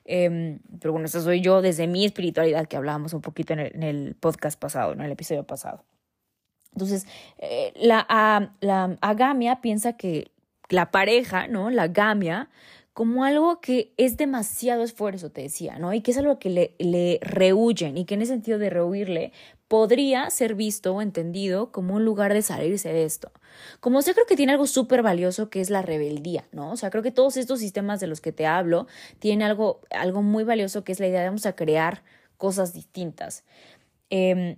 Eh, 0.05 0.59
pero 0.81 0.93
bueno, 0.93 1.07
eso 1.07 1.23
soy 1.23 1.41
yo 1.41 1.63
desde 1.63 1.87
mi 1.87 2.05
espiritualidad 2.05 2.67
que 2.67 2.77
hablábamos 2.77 3.13
un 3.15 3.23
poquito 3.23 3.55
en 3.55 3.83
el, 3.83 4.17
podcast 4.17 4.59
pasado, 4.59 4.93
en 4.93 5.01
el 5.01 5.13
episodio 5.13 5.45
pasado. 5.45 5.85
Entonces, 6.73 7.07
eh, 7.39 7.73
la, 7.77 8.51
la 8.61 8.99
agamia 9.01 9.61
piensa 9.61 9.95
que 9.95 10.31
la 10.69 10.91
pareja, 10.91 11.47
¿no? 11.47 11.71
La 11.71 11.85
agamia 11.85 12.51
como 12.97 13.25
algo 13.25 13.61
que 13.61 13.93
es 13.99 14.17
demasiado 14.17 14.83
esfuerzo, 14.83 15.31
te 15.31 15.43
decía, 15.43 15.79
¿no? 15.79 15.93
Y 15.93 16.01
que 16.01 16.13
es 16.13 16.17
algo 16.17 16.39
que 16.39 16.49
le, 16.49 16.75
le 16.79 17.19
rehuyen 17.21 17.99
y 17.99 18.07
que 18.07 18.15
en 18.15 18.23
ese 18.23 18.33
sentido 18.33 18.59
de 18.59 18.71
rehuirle 18.71 19.33
podría 19.69 20.31
ser 20.31 20.55
visto 20.55 20.95
o 20.95 21.03
entendido 21.03 21.71
como 21.73 21.97
un 21.97 22.07
lugar 22.07 22.33
de 22.33 22.41
salirse 22.41 22.91
de 22.95 23.05
esto. 23.05 23.31
Como 23.81 24.01
sé, 24.01 24.15
creo 24.15 24.25
que 24.25 24.35
tiene 24.35 24.53
algo 24.53 24.67
súper 24.67 25.03
valioso 25.03 25.51
que 25.51 25.61
es 25.61 25.69
la 25.69 25.83
rebeldía, 25.83 26.47
¿no? 26.53 26.73
O 26.73 26.77
sea, 26.79 26.89
creo 26.89 27.03
que 27.03 27.11
todos 27.11 27.37
estos 27.37 27.61
sistemas 27.61 28.01
de 28.01 28.07
los 28.07 28.23
que 28.23 28.33
te 28.33 28.47
hablo 28.47 28.87
tienen 29.19 29.43
algo, 29.43 29.83
algo 29.91 30.23
muy 30.23 30.45
valioso 30.45 30.83
que 30.83 30.93
es 30.93 30.99
la 30.99 31.07
idea 31.07 31.21
de 31.21 31.27
vamos 31.27 31.45
a 31.45 31.55
crear 31.55 32.03
cosas 32.39 32.73
distintas. 32.73 33.45
Em, 34.09 34.57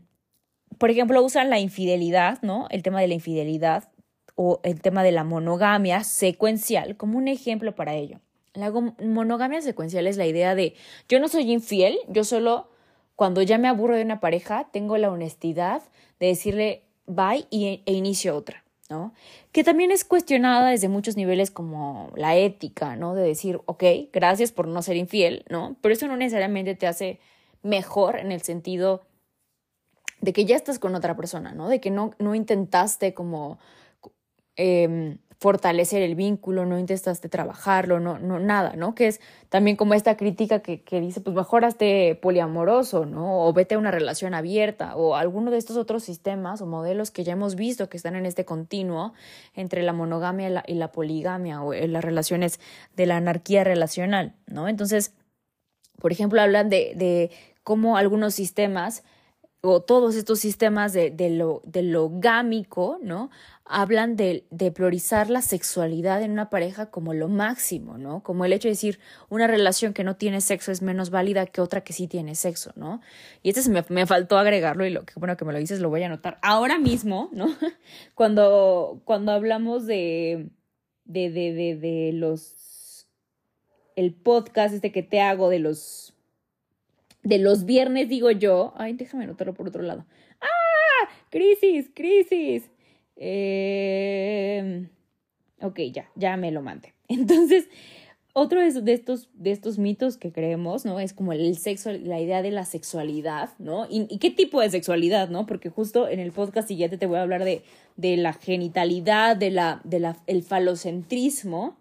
por 0.78 0.90
ejemplo, 0.90 1.20
usan 1.24 1.50
la 1.50 1.58
infidelidad, 1.58 2.40
¿no? 2.42 2.68
El 2.70 2.84
tema 2.84 3.00
de 3.00 3.08
la 3.08 3.14
infidelidad 3.14 3.90
o 4.36 4.60
el 4.62 4.80
tema 4.80 5.02
de 5.02 5.10
la 5.10 5.24
monogamia 5.24 6.04
secuencial 6.04 6.96
como 6.96 7.18
un 7.18 7.26
ejemplo 7.26 7.74
para 7.74 7.96
ello. 7.96 8.20
La 8.54 8.70
monogamia 8.70 9.60
secuencial 9.62 10.06
es 10.06 10.16
la 10.16 10.26
idea 10.26 10.54
de 10.54 10.74
yo 11.08 11.20
no 11.20 11.28
soy 11.28 11.50
infiel, 11.52 11.98
yo 12.08 12.24
solo 12.24 12.68
cuando 13.16 13.42
ya 13.42 13.58
me 13.58 13.68
aburro 13.68 13.96
de 13.96 14.02
una 14.02 14.20
pareja 14.20 14.68
tengo 14.70 14.96
la 14.96 15.10
honestidad 15.10 15.82
de 16.20 16.28
decirle 16.28 16.82
bye 17.06 17.46
y, 17.50 17.82
e 17.84 17.92
inicio 17.92 18.36
otra, 18.36 18.64
¿no? 18.88 19.12
Que 19.50 19.64
también 19.64 19.90
es 19.90 20.04
cuestionada 20.04 20.70
desde 20.70 20.88
muchos 20.88 21.16
niveles 21.16 21.50
como 21.50 22.12
la 22.14 22.36
ética, 22.36 22.96
¿no? 22.96 23.14
De 23.14 23.22
decir, 23.22 23.60
ok, 23.66 23.82
gracias 24.12 24.52
por 24.52 24.68
no 24.68 24.82
ser 24.82 24.96
infiel, 24.96 25.44
¿no? 25.48 25.76
Pero 25.80 25.94
eso 25.94 26.06
no 26.06 26.16
necesariamente 26.16 26.74
te 26.74 26.86
hace 26.86 27.18
mejor 27.62 28.18
en 28.18 28.30
el 28.30 28.42
sentido 28.42 29.02
de 30.20 30.32
que 30.32 30.44
ya 30.44 30.56
estás 30.56 30.78
con 30.78 30.94
otra 30.94 31.16
persona, 31.16 31.52
¿no? 31.52 31.68
De 31.68 31.80
que 31.80 31.90
no, 31.90 32.12
no 32.18 32.34
intentaste 32.34 33.14
como 33.14 33.58
eh, 34.56 35.18
fortalecer 35.38 36.02
el 36.02 36.16
vínculo, 36.16 36.66
no 36.66 36.80
intentaste 36.80 37.28
trabajarlo, 37.28 38.00
no, 38.00 38.18
no, 38.18 38.40
nada, 38.40 38.74
¿no? 38.74 38.96
Que 38.96 39.06
es 39.06 39.20
también 39.48 39.76
como 39.76 39.94
esta 39.94 40.16
crítica 40.16 40.60
que, 40.60 40.82
que 40.82 41.00
dice, 41.00 41.20
pues 41.20 41.34
mejor 41.34 41.64
poliamoroso, 42.20 43.06
¿no? 43.06 43.46
O 43.46 43.52
vete 43.52 43.76
a 43.76 43.78
una 43.78 43.92
relación 43.92 44.34
abierta, 44.34 44.96
o 44.96 45.14
alguno 45.14 45.52
de 45.52 45.58
estos 45.58 45.76
otros 45.76 46.02
sistemas 46.02 46.60
o 46.60 46.66
modelos 46.66 47.12
que 47.12 47.22
ya 47.22 47.34
hemos 47.34 47.54
visto 47.54 47.88
que 47.88 47.96
están 47.96 48.16
en 48.16 48.26
este 48.26 48.44
continuo 48.44 49.14
entre 49.54 49.82
la 49.84 49.92
monogamia 49.92 50.48
y 50.48 50.52
la, 50.52 50.64
y 50.66 50.74
la 50.74 50.90
poligamia, 50.90 51.62
o 51.62 51.72
en 51.72 51.92
las 51.92 52.04
relaciones 52.04 52.58
de 52.96 53.06
la 53.06 53.16
anarquía 53.16 53.62
relacional, 53.62 54.34
¿no? 54.46 54.66
Entonces, 54.66 55.14
por 56.00 56.10
ejemplo, 56.10 56.42
hablan 56.42 56.68
de, 56.68 56.94
de 56.96 57.30
cómo 57.62 57.96
algunos 57.96 58.34
sistemas 58.34 59.04
o 59.60 59.80
todos 59.82 60.14
estos 60.14 60.38
sistemas 60.38 60.92
de, 60.92 61.10
de, 61.10 61.30
lo, 61.30 61.62
de 61.64 61.82
lo 61.82 62.10
gámico, 62.12 62.98
¿no? 63.02 63.30
Hablan 63.64 64.14
de, 64.14 64.46
de, 64.50 64.70
priorizar 64.70 65.30
la 65.30 65.42
sexualidad 65.42 66.22
en 66.22 66.30
una 66.30 66.48
pareja 66.48 66.90
como 66.90 67.12
lo 67.12 67.28
máximo, 67.28 67.98
¿no? 67.98 68.22
Como 68.22 68.44
el 68.44 68.52
hecho 68.52 68.68
de 68.68 68.72
decir, 68.72 69.00
una 69.28 69.48
relación 69.48 69.94
que 69.94 70.04
no 70.04 70.16
tiene 70.16 70.40
sexo 70.40 70.70
es 70.70 70.80
menos 70.80 71.10
válida 71.10 71.44
que 71.46 71.60
otra 71.60 71.82
que 71.82 71.92
sí 71.92 72.06
tiene 72.06 72.36
sexo, 72.36 72.72
¿no? 72.76 73.00
Y 73.42 73.48
este 73.48 73.62
se 73.62 73.70
me, 73.70 73.84
me 73.88 74.06
faltó 74.06 74.38
agregarlo 74.38 74.86
y 74.86 74.90
lo 74.90 75.04
que 75.04 75.14
bueno 75.16 75.36
que 75.36 75.44
me 75.44 75.52
lo 75.52 75.58
dices 75.58 75.80
lo 75.80 75.90
voy 75.90 76.04
a 76.04 76.06
anotar 76.06 76.38
ahora 76.42 76.78
mismo, 76.78 77.28
¿no? 77.32 77.46
cuando, 78.14 79.02
cuando 79.04 79.32
hablamos 79.32 79.86
de, 79.86 80.50
de, 81.04 81.30
de, 81.30 81.52
de, 81.52 81.76
de 81.76 82.12
los, 82.12 83.08
el 83.96 84.14
podcast 84.14 84.72
este 84.72 84.92
que 84.92 85.02
te 85.02 85.20
hago 85.20 85.50
de 85.50 85.58
los 85.58 86.14
de 87.28 87.38
los 87.38 87.64
viernes, 87.64 88.08
digo 88.08 88.30
yo. 88.30 88.72
Ay, 88.76 88.94
déjame 88.94 89.24
anotarlo 89.24 89.54
por 89.54 89.68
otro 89.68 89.82
lado. 89.82 90.06
¡Ah! 90.40 91.08
Crisis, 91.30 91.90
crisis. 91.94 92.70
Eh... 93.16 94.88
Ok, 95.60 95.80
ya, 95.92 96.08
ya 96.14 96.36
me 96.36 96.50
lo 96.50 96.62
mandé. 96.62 96.94
Entonces, 97.08 97.68
otro 98.32 98.60
de 98.60 98.92
estos, 98.92 99.28
de 99.34 99.50
estos 99.50 99.78
mitos 99.78 100.16
que 100.16 100.32
creemos, 100.32 100.84
¿no? 100.84 101.00
Es 101.00 101.12
como 101.12 101.32
el 101.32 101.58
sexo, 101.58 101.92
la 101.92 102.20
idea 102.20 102.40
de 102.40 102.50
la 102.50 102.64
sexualidad, 102.64 103.50
¿no? 103.58 103.86
¿Y, 103.90 104.18
qué 104.18 104.30
tipo 104.30 104.60
de 104.60 104.70
sexualidad, 104.70 105.28
¿no? 105.28 105.46
Porque 105.46 105.68
justo 105.68 106.08
en 106.08 106.20
el 106.20 106.32
podcast 106.32 106.68
siguiente 106.68 106.98
te 106.98 107.06
voy 107.06 107.18
a 107.18 107.22
hablar 107.22 107.44
de, 107.44 107.62
de 107.96 108.16
la 108.16 108.32
genitalidad, 108.32 109.36
de 109.36 109.50
la, 109.50 109.80
de 109.84 110.00
la, 110.00 110.16
el 110.26 110.42
falocentrismo, 110.42 111.76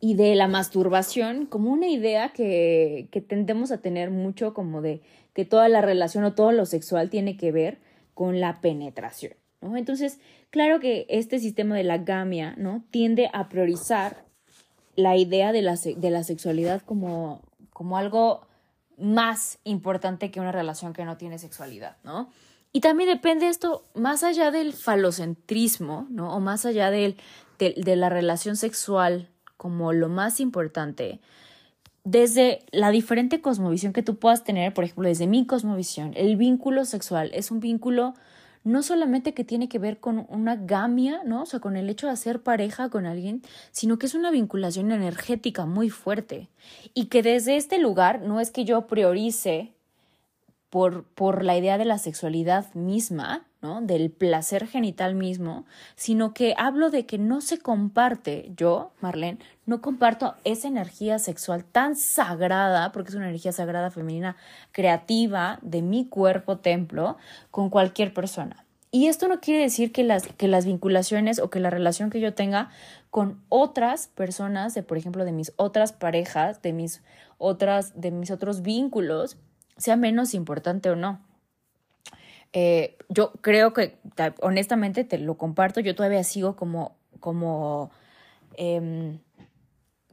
y 0.00 0.14
de 0.14 0.34
la 0.34 0.48
masturbación 0.48 1.46
como 1.46 1.70
una 1.70 1.88
idea 1.88 2.30
que, 2.30 3.08
que 3.10 3.20
tendemos 3.20 3.72
a 3.72 3.78
tener 3.78 4.10
mucho 4.10 4.54
como 4.54 4.80
de 4.80 5.00
que 5.34 5.44
toda 5.44 5.68
la 5.68 5.80
relación 5.80 6.24
o 6.24 6.34
todo 6.34 6.52
lo 6.52 6.66
sexual 6.66 7.10
tiene 7.10 7.36
que 7.36 7.52
ver 7.52 7.78
con 8.14 8.40
la 8.40 8.60
penetración, 8.60 9.34
¿no? 9.60 9.76
Entonces, 9.76 10.18
claro 10.50 10.80
que 10.80 11.06
este 11.08 11.38
sistema 11.38 11.76
de 11.76 11.84
la 11.84 11.98
gamia, 11.98 12.54
¿no? 12.56 12.84
Tiende 12.90 13.30
a 13.32 13.48
priorizar 13.48 14.24
la 14.96 15.16
idea 15.16 15.52
de 15.52 15.62
la, 15.62 15.76
de 15.76 16.10
la 16.10 16.24
sexualidad 16.24 16.82
como, 16.82 17.42
como 17.72 17.96
algo 17.96 18.46
más 18.96 19.58
importante 19.62 20.32
que 20.32 20.40
una 20.40 20.50
relación 20.50 20.92
que 20.92 21.04
no 21.04 21.16
tiene 21.16 21.38
sexualidad, 21.38 21.96
¿no? 22.02 22.30
Y 22.72 22.80
también 22.80 23.08
depende 23.08 23.48
esto 23.48 23.84
más 23.94 24.24
allá 24.24 24.50
del 24.50 24.72
falocentrismo, 24.72 26.06
¿no? 26.10 26.34
O 26.34 26.40
más 26.40 26.66
allá 26.66 26.90
del, 26.90 27.16
de 27.58 27.96
la 27.96 28.08
relación 28.08 28.56
sexual 28.56 29.30
como 29.58 29.92
lo 29.92 30.08
más 30.08 30.40
importante, 30.40 31.20
desde 32.04 32.60
la 32.72 32.90
diferente 32.90 33.42
cosmovisión 33.42 33.92
que 33.92 34.02
tú 34.02 34.18
puedas 34.18 34.42
tener, 34.42 34.72
por 34.72 34.84
ejemplo, 34.84 35.06
desde 35.06 35.26
mi 35.26 35.44
cosmovisión, 35.44 36.14
el 36.16 36.36
vínculo 36.36 36.86
sexual 36.86 37.30
es 37.34 37.50
un 37.50 37.60
vínculo 37.60 38.14
no 38.64 38.82
solamente 38.82 39.34
que 39.34 39.44
tiene 39.44 39.68
que 39.68 39.78
ver 39.78 39.98
con 39.98 40.26
una 40.28 40.56
gamia, 40.56 41.22
¿no? 41.24 41.42
O 41.42 41.46
sea, 41.46 41.60
con 41.60 41.76
el 41.76 41.88
hecho 41.88 42.06
de 42.06 42.12
hacer 42.12 42.42
pareja 42.42 42.90
con 42.90 43.06
alguien, 43.06 43.42
sino 43.72 43.98
que 43.98 44.06
es 44.06 44.14
una 44.14 44.30
vinculación 44.30 44.90
energética 44.92 45.64
muy 45.64 45.90
fuerte. 45.90 46.48
Y 46.94 47.06
que 47.06 47.22
desde 47.22 47.56
este 47.56 47.78
lugar 47.78 48.22
no 48.22 48.40
es 48.40 48.50
que 48.50 48.64
yo 48.64 48.86
priorice 48.86 49.74
por, 50.70 51.04
por 51.04 51.44
la 51.44 51.56
idea 51.56 51.78
de 51.78 51.84
la 51.84 51.98
sexualidad 51.98 52.72
misma, 52.74 53.46
¿no? 53.62 53.80
Del 53.80 54.10
placer 54.10 54.66
genital 54.66 55.14
mismo, 55.14 55.64
sino 55.96 56.34
que 56.34 56.54
hablo 56.58 56.90
de 56.90 57.06
que 57.06 57.18
no 57.18 57.40
se 57.40 57.58
comparte, 57.58 58.52
yo, 58.56 58.92
Marlene, 59.00 59.38
no 59.66 59.80
comparto 59.80 60.34
esa 60.44 60.68
energía 60.68 61.18
sexual 61.18 61.64
tan 61.64 61.96
sagrada, 61.96 62.92
porque 62.92 63.10
es 63.10 63.14
una 63.14 63.28
energía 63.28 63.52
sagrada 63.52 63.90
femenina 63.90 64.36
creativa 64.72 65.58
de 65.62 65.82
mi 65.82 66.06
cuerpo 66.06 66.58
templo, 66.58 67.16
con 67.50 67.70
cualquier 67.70 68.12
persona. 68.12 68.64
Y 68.90 69.08
esto 69.08 69.28
no 69.28 69.40
quiere 69.40 69.60
decir 69.60 69.92
que 69.92 70.02
las, 70.02 70.26
que 70.26 70.48
las 70.48 70.64
vinculaciones 70.64 71.40
o 71.40 71.50
que 71.50 71.60
la 71.60 71.68
relación 71.68 72.08
que 72.08 72.20
yo 72.20 72.32
tenga 72.32 72.70
con 73.10 73.42
otras 73.48 74.08
personas, 74.08 74.74
de, 74.74 74.82
por 74.82 74.96
ejemplo, 74.96 75.24
de 75.24 75.32
mis 75.32 75.52
otras 75.56 75.92
parejas, 75.92 76.62
de 76.62 76.72
mis 76.72 77.02
otras, 77.36 78.00
de 78.00 78.10
mis 78.10 78.30
otros 78.30 78.62
vínculos, 78.62 79.36
sea 79.78 79.96
menos 79.96 80.34
importante 80.34 80.90
o 80.90 80.96
no. 80.96 81.20
Eh, 82.52 82.96
yo 83.08 83.32
creo 83.40 83.72
que, 83.72 83.96
honestamente, 84.40 85.04
te 85.04 85.18
lo 85.18 85.36
comparto, 85.36 85.80
yo 85.80 85.94
todavía 85.94 86.24
sigo 86.24 86.56
como, 86.56 86.96
como, 87.20 87.90
em, 88.56 89.18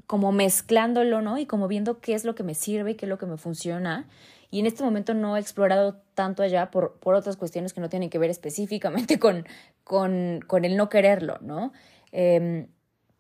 como 0.08 0.32
mezclándolo, 0.32 1.22
¿no? 1.22 1.38
Y 1.38 1.46
como 1.46 1.68
viendo 1.68 2.00
qué 2.00 2.14
es 2.14 2.26
lo 2.26 2.36
que 2.36 2.44
me 2.44 2.54
sirve 2.54 2.92
y 2.92 2.96
qué 2.96 3.06
es 3.06 3.10
lo 3.10 3.18
que 3.18 3.26
me 3.26 3.38
funciona. 3.38 4.08
Y 4.52 4.60
en 4.60 4.68
este 4.68 4.84
momento 4.84 5.14
no 5.14 5.36
he 5.36 5.40
explorado 5.40 6.02
tanto 6.14 6.44
allá 6.44 6.72
por, 6.72 7.00
por 7.00 7.16
otras 7.16 7.38
cuestiones 7.38 7.74
que 7.74 7.82
no 7.82 7.90
tienen 7.90 8.10
que 8.10 8.20
ver 8.20 8.30
específicamente 8.30 9.20
con, 9.20 9.46
con, 9.84 10.42
con 10.48 10.66
el 10.66 10.78
no 10.78 10.90
quererlo, 10.90 11.40
¿no? 11.42 11.74
Eh, 12.12 12.68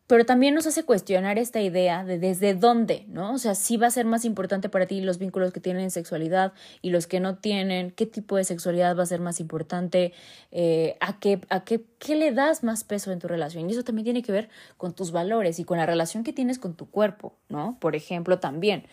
pero 0.08 0.26
también 0.26 0.54
nos 0.54 0.68
hace 0.68 0.84
cuestionar 0.84 1.40
esta 1.40 1.62
idea 1.62 2.04
de 2.04 2.20
desde 2.20 2.54
dónde, 2.54 3.06
¿no? 3.08 3.34
O 3.34 3.38
sea, 3.40 3.56
si 3.56 3.76
va 3.78 3.88
a 3.88 3.92
ser 3.92 4.06
más 4.06 4.24
importante 4.24 4.70
para 4.70 4.86
ti 4.86 5.02
los 5.02 5.18
vínculos 5.18 5.52
que 5.52 5.60
tienen 5.60 5.90
sexualidad 5.90 6.54
y 6.84 6.92
los 6.92 7.08
que 7.08 7.20
no 7.20 7.38
tienen, 7.38 7.90
qué 7.90 8.06
tipo 8.06 8.38
de 8.38 8.44
sexualidad 8.44 8.96
va 8.96 9.04
a 9.04 9.08
ser 9.08 9.20
más 9.20 9.40
importante, 9.40 10.14
eh, 10.52 10.96
a, 11.00 11.20
qué, 11.20 11.42
a 11.50 11.64
qué, 11.64 11.86
qué 11.98 12.16
le 12.16 12.32
das 12.32 12.64
más 12.64 12.84
peso 12.84 13.12
en 13.12 13.20
tu 13.20 13.28
relación. 13.28 13.68
Y 13.68 13.74
eso 13.74 13.84
también 13.84 14.04
tiene 14.04 14.22
que 14.22 14.32
ver 14.32 14.50
con 14.78 14.94
tus 14.94 15.12
valores 15.12 15.60
y 15.60 15.64
con 15.64 15.80
la 15.80 15.88
relación 15.88 16.24
que 16.24 16.34
tienes 16.34 16.60
con 16.60 16.76
tu 16.76 16.90
cuerpo, 16.90 17.34
¿no? 17.50 17.78
Por 17.80 17.96
ejemplo, 17.96 18.38
también, 18.38 18.84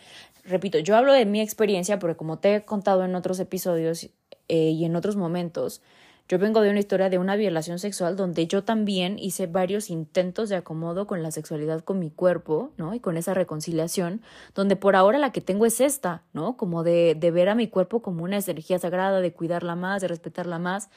repito, 0.44 0.78
yo 0.78 0.96
hablo 0.96 1.12
de 1.12 1.26
mi 1.26 1.42
experiencia 1.42 1.98
porque 1.98 2.16
como 2.16 2.38
te 2.38 2.54
he 2.54 2.64
contado 2.64 3.04
en 3.04 3.14
otros 3.14 3.38
episodios 3.38 4.08
eh, 4.48 4.70
y 4.70 4.84
en 4.86 4.96
otros 4.96 5.16
momentos, 5.16 5.82
yo 6.32 6.38
vengo 6.38 6.62
de 6.62 6.70
una 6.70 6.78
historia 6.78 7.10
de 7.10 7.18
una 7.18 7.36
violación 7.36 7.78
sexual 7.78 8.16
donde 8.16 8.46
yo 8.46 8.64
también 8.64 9.18
hice 9.18 9.46
varios 9.46 9.90
intentos 9.90 10.48
de 10.48 10.56
acomodo 10.56 11.06
con 11.06 11.22
la 11.22 11.30
sexualidad 11.30 11.84
con 11.84 11.98
mi 11.98 12.08
cuerpo, 12.08 12.70
¿no? 12.78 12.94
Y 12.94 13.00
con 13.00 13.18
esa 13.18 13.34
reconciliación, 13.34 14.22
donde 14.54 14.74
por 14.74 14.96
ahora 14.96 15.18
la 15.18 15.30
que 15.30 15.42
tengo 15.42 15.66
es 15.66 15.82
esta, 15.82 16.22
¿no? 16.32 16.56
Como 16.56 16.84
de, 16.84 17.14
de 17.14 17.30
ver 17.30 17.50
a 17.50 17.54
mi 17.54 17.68
cuerpo 17.68 18.00
como 18.00 18.24
una 18.24 18.38
energía 18.38 18.78
sagrada, 18.78 19.20
de 19.20 19.34
cuidarla 19.34 19.76
más, 19.76 20.00
de 20.00 20.08
respetarla 20.08 20.58
más. 20.58 20.88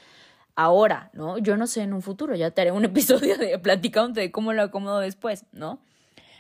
Ahora, 0.55 1.09
¿no? 1.11 1.37
Yo 1.37 1.57
no 1.57 1.67
sé 1.67 1.81
en 1.81 1.91
un 1.91 2.01
futuro, 2.01 2.33
ya 2.35 2.51
te 2.51 2.61
haré 2.61 2.71
un 2.71 2.85
episodio 2.85 3.37
de 3.37 3.59
platicando 3.59 4.21
de 4.21 4.31
cómo 4.31 4.53
lo 4.53 4.61
acomodo 4.61 4.99
después, 4.99 5.43
¿no? 5.51 5.79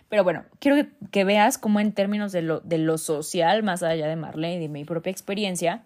Pero 0.07 0.23
bueno, 0.23 0.45
quiero 0.59 0.77
que, 0.77 0.89
que 1.11 1.25
veas 1.25 1.57
cómo 1.57 1.81
en 1.81 1.91
términos 1.91 2.31
de 2.31 2.43
lo, 2.43 2.61
de 2.61 2.77
lo 2.77 2.97
social, 2.97 3.61
más 3.61 3.83
allá 3.83 4.07
de 4.07 4.15
Marlene 4.15 4.55
y 4.55 4.59
de 4.59 4.69
mi 4.69 4.85
propia 4.85 5.11
experiencia, 5.11 5.83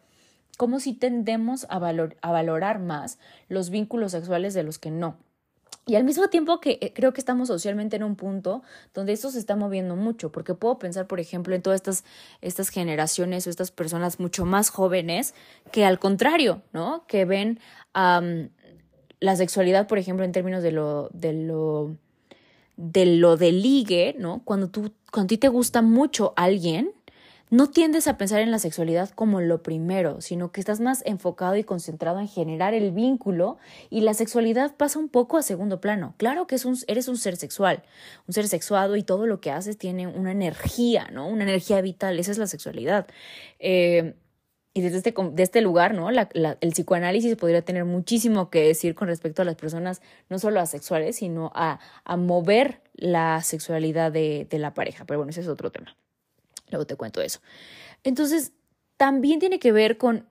como 0.59 0.81
si 0.81 0.91
tendemos 0.91 1.65
a, 1.69 1.79
valorar 1.79 2.79
más 2.79 3.17
los 3.47 3.69
vínculos 3.69 4.11
sexuales 4.11 4.53
de 4.53 4.63
los 4.63 4.77
que 4.77 4.91
no. 4.91 5.15
Y 5.85 5.95
al 5.95 6.03
mismo 6.03 6.27
tiempo 6.27 6.59
que 6.59 6.77
eh, 6.81 6.91
creo 6.93 7.13
que 7.13 7.21
estamos 7.21 7.47
socialmente 7.47 7.95
en 7.95 8.03
un 8.03 8.17
punto 8.17 8.61
donde 8.93 9.13
esto 9.13 9.31
se 9.31 9.39
está 9.39 9.55
moviendo 9.55 9.95
mucho, 9.95 10.33
porque 10.33 10.55
puedo 10.55 10.77
pensar, 10.77 11.07
por 11.07 11.21
ejemplo, 11.21 11.55
en 11.55 11.61
todas 11.61 11.77
estas, 11.77 12.03
estas 12.41 12.67
generaciones 12.67 13.47
o 13.47 13.49
estas 13.49 13.71
personas 13.71 14.19
mucho 14.19 14.43
más 14.43 14.69
jóvenes 14.69 15.33
que 15.71 15.85
al 15.85 15.97
contrario, 15.97 16.61
¿no? 16.73 17.05
Que 17.07 17.23
ven 17.23 17.61
la 17.93 19.35
sexualidad, 19.37 19.87
por 19.87 19.97
ejemplo, 19.97 20.25
en 20.25 20.33
términos 20.33 20.61
de 20.61 20.73
lo, 20.73 21.07
de 21.13 21.31
lo, 21.31 21.95
de 22.75 23.05
lo 23.05 23.37
de 23.37 23.53
ligue, 23.53 24.13
¿no? 24.19 24.41
Cuando 24.43 24.67
tú, 24.67 24.91
cuando 25.09 25.27
a 25.27 25.29
ti 25.29 25.37
te 25.37 25.47
gusta 25.47 25.81
mucho 25.81 26.33
alguien, 26.35 26.91
no 27.49 27.69
tiendes 27.69 28.07
a 28.07 28.17
pensar 28.17 28.41
en 28.41 28.51
la 28.51 28.59
sexualidad 28.59 29.09
como 29.09 29.41
lo 29.41 29.63
primero, 29.63 30.21
sino 30.21 30.51
que 30.51 30.59
estás 30.59 30.79
más 30.79 31.01
enfocado 31.05 31.55
y 31.55 31.63
concentrado 31.63 32.19
en 32.19 32.27
generar 32.27 32.73
el 32.73 32.91
vínculo 32.91 33.57
y 33.89 34.01
la 34.01 34.13
sexualidad 34.13 34.75
pasa 34.75 34.99
un 34.99 35.09
poco 35.09 35.37
a 35.37 35.41
segundo 35.41 35.81
plano. 35.81 36.13
Claro 36.17 36.47
que 36.47 36.55
eres 36.87 37.07
un 37.07 37.17
ser 37.17 37.37
sexual, 37.37 37.83
un 38.27 38.33
ser 38.33 38.47
sexuado 38.47 38.95
y 38.95 39.03
todo 39.03 39.25
lo 39.25 39.41
que 39.41 39.51
haces 39.51 39.77
tiene 39.77 40.07
una 40.07 40.31
energía, 40.31 41.09
¿no? 41.11 41.27
Una 41.27 41.43
energía 41.43 41.81
vital, 41.81 42.19
esa 42.19 42.31
es 42.31 42.37
la 42.37 42.47
sexualidad. 42.47 43.07
Eh, 43.59 44.13
y 44.73 44.81
desde 44.81 44.97
este, 44.97 45.13
este 45.37 45.61
lugar, 45.61 45.95
¿no? 45.95 46.11
La, 46.11 46.29
el 46.33 46.71
psicoanálisis 46.71 47.35
podría 47.35 47.63
tener 47.63 47.85
muchísimo 47.85 48.49
que 48.51 48.61
decir 48.61 48.93
con 48.93 49.07
respecto 49.07 49.41
a 49.41 49.45
las 49.45 49.55
personas, 49.55 50.01
no 50.29 50.37
solo 50.37 50.59
asexuales, 50.59 51.15
sino 51.17 51.51
a, 51.55 51.79
a 52.03 52.17
mover 52.17 52.81
la 52.93 53.41
sexualidad 53.41 54.11
de, 54.11 54.47
de 54.49 54.59
la 54.59 54.73
pareja. 54.75 55.05
Pero 55.05 55.19
bueno, 55.19 55.31
ese 55.31 55.41
es 55.41 55.47
otro 55.47 55.71
tema. 55.71 55.95
Luego 56.69 56.85
te 56.85 56.95
cuento 56.95 57.21
eso. 57.21 57.39
Entonces, 58.03 58.53
también 58.97 59.39
tiene 59.39 59.59
que 59.59 59.71
ver 59.71 59.97
con, 59.97 60.25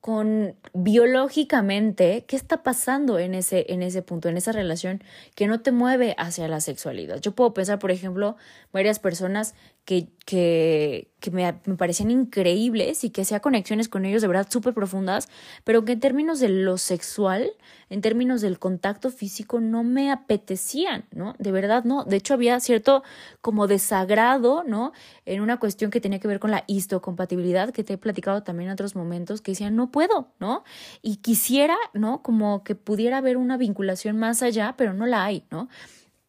con 0.00 0.56
biológicamente 0.74 2.24
qué 2.26 2.36
está 2.36 2.62
pasando 2.62 3.18
en 3.18 3.34
ese, 3.34 3.66
en 3.68 3.82
ese 3.82 4.02
punto, 4.02 4.28
en 4.28 4.36
esa 4.36 4.52
relación 4.52 5.02
que 5.34 5.46
no 5.46 5.60
te 5.60 5.72
mueve 5.72 6.14
hacia 6.18 6.48
la 6.48 6.60
sexualidad. 6.60 7.20
Yo 7.20 7.32
puedo 7.32 7.54
pensar, 7.54 7.78
por 7.78 7.90
ejemplo, 7.90 8.36
varias 8.72 8.98
personas 8.98 9.54
que, 9.88 11.08
que, 11.18 11.30
me, 11.32 11.50
me, 11.64 11.76
parecían 11.76 12.10
increíbles 12.10 13.04
y 13.04 13.10
que 13.10 13.22
hacía 13.22 13.40
conexiones 13.40 13.88
con 13.88 14.04
ellos 14.04 14.20
de 14.20 14.28
verdad 14.28 14.46
súper 14.50 14.74
profundas, 14.74 15.30
pero 15.64 15.86
que 15.86 15.92
en 15.92 16.00
términos 16.00 16.40
de 16.40 16.50
lo 16.50 16.76
sexual, 16.76 17.52
en 17.88 18.02
términos 18.02 18.42
del 18.42 18.58
contacto 18.58 19.10
físico, 19.10 19.60
no 19.60 19.84
me 19.84 20.12
apetecían, 20.12 21.06
¿no? 21.10 21.34
De 21.38 21.52
verdad, 21.52 21.84
no. 21.84 22.04
De 22.04 22.16
hecho, 22.16 22.34
había 22.34 22.60
cierto 22.60 23.02
como 23.40 23.66
desagrado, 23.66 24.62
¿no? 24.62 24.92
En 25.24 25.40
una 25.40 25.58
cuestión 25.58 25.90
que 25.90 26.02
tenía 26.02 26.18
que 26.18 26.28
ver 26.28 26.38
con 26.38 26.50
la 26.50 26.64
histocompatibilidad, 26.66 27.70
que 27.70 27.82
te 27.82 27.94
he 27.94 27.98
platicado 27.98 28.42
también 28.42 28.68
en 28.68 28.74
otros 28.74 28.94
momentos, 28.94 29.40
que 29.40 29.52
decían, 29.52 29.74
no 29.74 29.90
puedo, 29.90 30.34
¿no? 30.38 30.64
Y 31.00 31.16
quisiera, 31.16 31.78
¿no? 31.94 32.22
Como 32.22 32.62
que 32.62 32.74
pudiera 32.74 33.16
haber 33.16 33.38
una 33.38 33.56
vinculación 33.56 34.18
más 34.18 34.42
allá, 34.42 34.74
pero 34.76 34.92
no 34.92 35.06
la 35.06 35.24
hay, 35.24 35.44
¿no? 35.50 35.70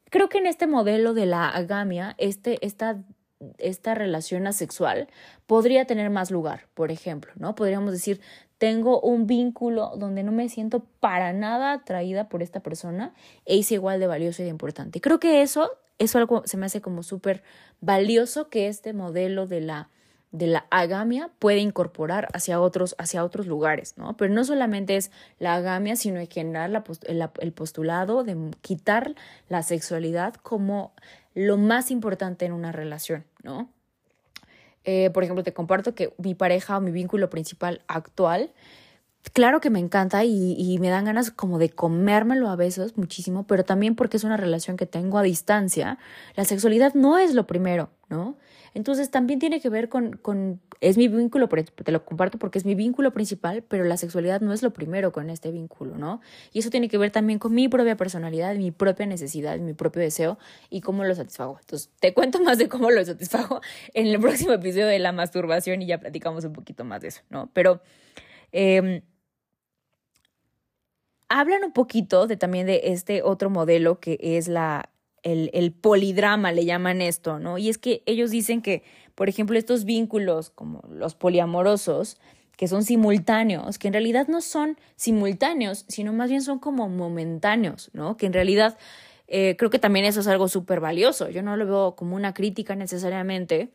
Creo 0.10 0.30
que 0.30 0.38
en 0.38 0.48
este 0.48 0.66
modelo 0.66 1.14
de 1.14 1.26
la 1.26 1.50
agamia, 1.50 2.16
este, 2.18 2.66
esta 2.66 3.04
esta 3.58 3.96
relación 3.96 4.48
asexual 4.48 5.08
podría 5.48 5.86
tener 5.86 6.10
más 6.10 6.32
lugar, 6.32 6.68
por 6.74 6.92
ejemplo, 6.92 7.32
¿no? 7.36 7.56
Podríamos 7.56 7.92
decir, 7.92 8.20
tengo 8.58 9.00
un 9.00 9.28
vínculo 9.28 9.94
donde 9.98 10.24
no 10.24 10.32
me 10.32 10.50
siento 10.50 10.86
para 11.00 11.32
nada 11.32 11.72
atraída 11.72 12.28
por 12.28 12.44
esta 12.44 12.60
persona 12.60 13.14
e 13.46 13.60
es 13.60 13.72
igual 13.72 14.00
de 14.00 14.08
valioso 14.08 14.42
y 14.42 14.46
de 14.46 14.52
importante. 14.52 15.00
Creo 15.00 15.20
que 15.20 15.42
eso, 15.42 15.72
eso 15.98 16.18
algo 16.18 16.44
se 16.46 16.58
me 16.58 16.66
hace 16.66 16.82
como 16.82 17.04
súper 17.04 17.42
valioso 17.80 18.50
que 18.50 18.68
este 18.68 18.94
modelo 18.94 19.48
de 19.48 19.62
la 19.62 19.90
de 20.32 20.46
la 20.46 20.68
agamia 20.70 21.32
puede 21.40 21.60
incorporar 21.60 22.28
hacia 22.34 22.62
otros, 22.62 22.96
hacia 23.00 23.24
otros 23.24 23.48
lugares, 23.48 23.98
¿no? 23.98 24.16
Pero 24.16 24.32
no 24.34 24.44
solamente 24.44 24.96
es 24.96 25.12
la 25.40 25.56
agamia, 25.56 25.96
sino 25.96 26.20
en 26.20 26.28
general 26.28 26.84
el 27.40 27.52
postulado 27.52 28.24
de 28.24 28.38
quitar 28.62 29.16
la 29.48 29.64
sexualidad 29.64 30.36
como 30.36 30.94
lo 31.34 31.58
más 31.58 31.92
importante 31.92 32.46
en 32.46 32.54
una 32.54 32.72
relación, 32.72 33.26
¿no? 33.44 33.70
Eh, 34.86 35.10
por 35.12 35.24
ejemplo, 35.24 35.44
te 35.44 35.54
comparto 35.54 35.94
que 35.94 36.14
mi 36.18 36.36
pareja 36.36 36.78
o 36.78 36.82
mi 36.82 36.92
vínculo 36.92 37.30
principal 37.30 37.82
actual, 37.88 38.52
claro 39.34 39.60
que 39.62 39.70
me 39.70 39.80
encanta 39.80 40.24
y, 40.24 40.78
me 40.80 40.90
dan 40.90 41.06
ganas 41.06 41.32
como 41.32 41.60
de 41.60 41.70
comérmelo 41.70 42.50
a 42.50 42.56
veces 42.56 42.98
muchísimo, 42.98 43.46
pero 43.48 43.64
también 43.64 43.96
porque 43.96 44.18
es 44.18 44.24
una 44.24 44.38
relación 44.38 44.78
que 44.78 44.86
tengo 44.86 45.18
a 45.18 45.24
distancia, 45.24 45.98
la 46.36 46.46
sexualidad 46.46 46.94
no 46.94 47.18
es 47.18 47.34
lo 47.34 47.46
primero, 47.48 47.90
¿no? 48.10 48.38
Entonces 48.74 49.10
también 49.10 49.40
tiene 49.40 49.62
que 49.62 49.70
ver 49.70 49.90
con, 49.90 50.14
con, 50.18 50.62
es 50.80 50.98
mi 50.98 51.08
vínculo, 51.08 51.50
te 51.50 51.92
lo 51.92 52.06
comparto 52.06 52.38
porque 52.38 52.60
es 52.60 52.66
mi 52.66 52.76
vínculo 52.76 53.12
principal, 53.12 53.64
pero 53.64 53.84
la 53.84 53.98
sexualidad 53.98 54.42
no 54.42 54.54
es 54.54 54.62
lo 54.62 54.72
primero 54.72 55.12
con 55.12 55.30
este 55.30 55.52
vínculo, 55.52 55.98
¿no? 55.98 56.22
Y 56.54 56.60
eso 56.60 56.70
tiene 56.70 56.88
que 56.88 56.98
ver 56.98 57.12
también 57.12 57.40
con 57.40 57.54
mi 57.54 57.68
propia 57.68 57.98
personalidad, 57.98 58.56
mi 58.56 58.72
propia 58.72 59.06
necesidad, 59.06 59.58
mi 59.58 59.74
propio 59.74 60.02
deseo 60.02 60.38
y 60.70 60.82
cómo 60.82 61.04
lo 61.04 61.16
satisfago. 61.16 61.58
Entonces 61.60 61.90
te 62.00 62.14
cuento 62.14 62.42
más 62.44 62.58
de 62.58 62.70
cómo 62.70 62.92
lo 62.92 63.04
satisfago 63.04 63.62
en 63.94 64.08
el 64.08 64.20
próximo 64.20 64.54
episodio 64.54 64.88
de 64.88 65.00
la 65.00 65.12
masturbación 65.12 65.82
y 65.82 65.88
ya 65.88 66.00
platicamos 66.00 66.46
un 66.46 66.54
poquito 66.54 66.84
más 66.84 67.02
de 67.02 67.10
eso, 67.10 67.22
¿no? 67.30 67.50
Pero... 67.54 67.82
Eh, 68.52 69.04
hablan 71.30 71.64
un 71.64 71.72
poquito 71.72 72.28
de 72.28 72.38
también 72.38 72.68
de 72.68 72.82
este 72.86 73.22
otro 73.24 73.50
modelo 73.50 74.00
que 74.00 74.18
es 74.22 74.48
la 74.48 74.90
el, 75.24 75.50
el, 75.54 75.72
polidrama, 75.74 76.52
le 76.52 76.66
llaman 76.66 77.02
esto, 77.02 77.40
¿no? 77.40 77.58
Y 77.58 77.70
es 77.70 77.78
que 77.78 78.04
ellos 78.06 78.32
dicen 78.32 78.62
que, 78.62 78.84
por 79.16 79.28
ejemplo, 79.28 79.58
estos 79.58 79.84
vínculos 79.84 80.50
como 80.50 80.82
los 80.90 81.14
poliamorosos, 81.14 82.18
que 82.56 82.68
son 82.68 82.84
simultáneos, 82.84 83.78
que 83.80 83.88
en 83.88 83.94
realidad 83.94 84.28
no 84.28 84.42
son 84.42 84.78
simultáneos, 84.96 85.86
sino 85.88 86.14
más 86.14 86.30
bien 86.30 86.42
son 86.42 86.60
como 86.60 86.90
momentáneos, 86.90 87.90
¿no? 87.94 88.18
Que 88.18 88.26
en 88.26 88.34
realidad 88.34 88.78
eh, 89.28 89.56
creo 89.58 89.70
que 89.70 89.80
también 89.80 90.06
eso 90.06 90.22
es 90.22 90.28
algo 90.28 90.48
súper 90.48 90.80
valioso. 90.80 91.30
Yo 91.30 91.44
no 91.44 91.56
lo 91.56 91.66
veo 91.66 91.96
como 91.96 92.16
una 92.16 92.34
crítica 92.34 92.76
necesariamente, 92.76 93.70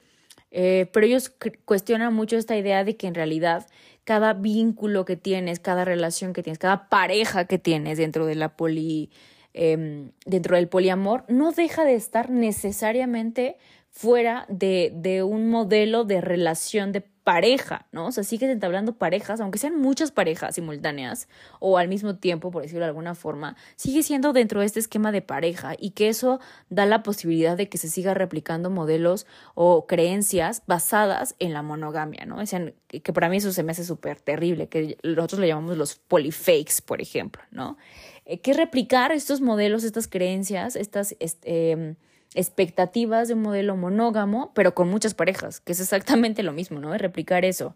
eh, 0.51 0.89
pero 0.93 1.07
ellos 1.07 1.33
cuestionan 1.65 2.13
mucho 2.13 2.37
esta 2.37 2.57
idea 2.57 2.85
de 2.85 2.97
que 2.97 3.07
en 3.07 3.15
realidad 3.15 3.67
cada 4.05 4.35
vínculo 4.35 5.05
que 5.05 5.17
tienes, 5.17 5.61
cada 5.61 5.85
relación 5.85 6.33
que 6.33 6.43
tienes, 6.43 6.59
cada 6.59 6.89
pareja 6.89 7.47
que 7.47 7.59
tienes 7.59 7.99
dentro 7.99 8.27
de 8.27 8.35
la 8.35 8.57
poli 8.57 9.11
Em, 9.57 10.11
dentro 10.27 10.57
del 10.57 10.67
poliamor 10.67 11.25
no 11.29 11.53
deja 11.53 11.85
de 11.85 11.95
estar 11.95 12.29
necesariamente 12.29 13.57
fuera 13.95 14.45
de, 14.49 14.91
de, 14.93 15.23
un 15.23 15.49
modelo 15.49 16.03
de 16.05 16.21
relación 16.21 16.91
de 16.91 17.01
pareja, 17.01 17.87
¿no? 17.93 18.09
O 18.09 18.13
sea, 18.13 18.25
sigues 18.25 18.51
entablando 18.51 18.99
parejas, 18.99 19.41
aunque 19.41 19.61
sean 19.61 19.81
muchas 19.81 20.11
parejas 20.11 20.57
simultáneas 20.57 21.29
o 21.61 21.79
al 21.79 21.87
mismo 21.87 22.17
tiempo, 22.17 22.51
por 22.51 22.63
decirlo 22.63 22.81
de 22.81 22.89
alguna 22.89 23.15
forma, 23.15 23.57
sigue 23.77 24.03
siendo 24.03 24.33
dentro 24.33 24.61
de 24.61 24.67
este 24.67 24.81
esquema 24.81 25.13
de 25.13 25.23
pareja 25.23 25.75
y 25.79 25.91
que 25.91 26.09
eso 26.09 26.41
da 26.69 26.87
la 26.87 27.05
posibilidad 27.05 27.57
de 27.57 27.69
que 27.69 27.79
se 27.79 27.89
siga 27.89 28.15
replicando 28.15 28.69
modelos 28.69 29.27
o 29.55 29.87
creencias 29.87 30.65
basadas 30.67 31.37
en 31.39 31.53
la 31.53 31.63
monogamia, 31.63 32.27
¿no? 32.27 32.41
O 32.41 32.45
que 32.89 33.13
para 33.13 33.29
mí 33.29 33.37
eso 33.37 33.53
se 33.53 33.63
me 33.63 33.71
hace 33.71 33.85
súper 33.85 34.21
terrible, 34.21 34.69
que 34.69 34.99
nosotros 35.05 35.41
le 35.41 35.47
llamamos 35.47 35.79
los 35.79 35.95
polifakes, 35.95 36.83
por 36.85 37.01
ejemplo, 37.01 37.43
¿no? 37.53 37.79
Eh, 38.27 38.41
que 38.41 38.55
replicar 38.55 39.13
estos 39.13 39.41
modelos, 39.41 39.85
estas 39.85 40.09
creencias, 40.09 40.75
estas 40.75 41.15
em, 41.21 41.95
expectativas 42.35 43.29
de 43.29 43.35
un 43.35 43.43
modelo 43.43 43.77
monógamo, 43.77 44.53
pero 44.55 44.75
con 44.75 44.89
muchas 44.89 45.15
parejas, 45.15 45.61
que 45.61 45.73
es 45.73 45.81
exactamente 45.81 46.43
lo 46.43 46.53
mismo, 46.53 46.81
¿no? 46.81 46.97
Replicar 46.97 47.45
eso. 47.45 47.75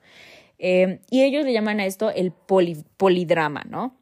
Em, 0.59 0.99
y 1.09 1.23
ellos 1.23 1.44
le 1.44 1.53
llaman 1.53 1.81
a 1.81 1.87
esto 1.87 2.11
el 2.11 2.33
polidrama, 2.33 3.64
¿no? 3.68 3.94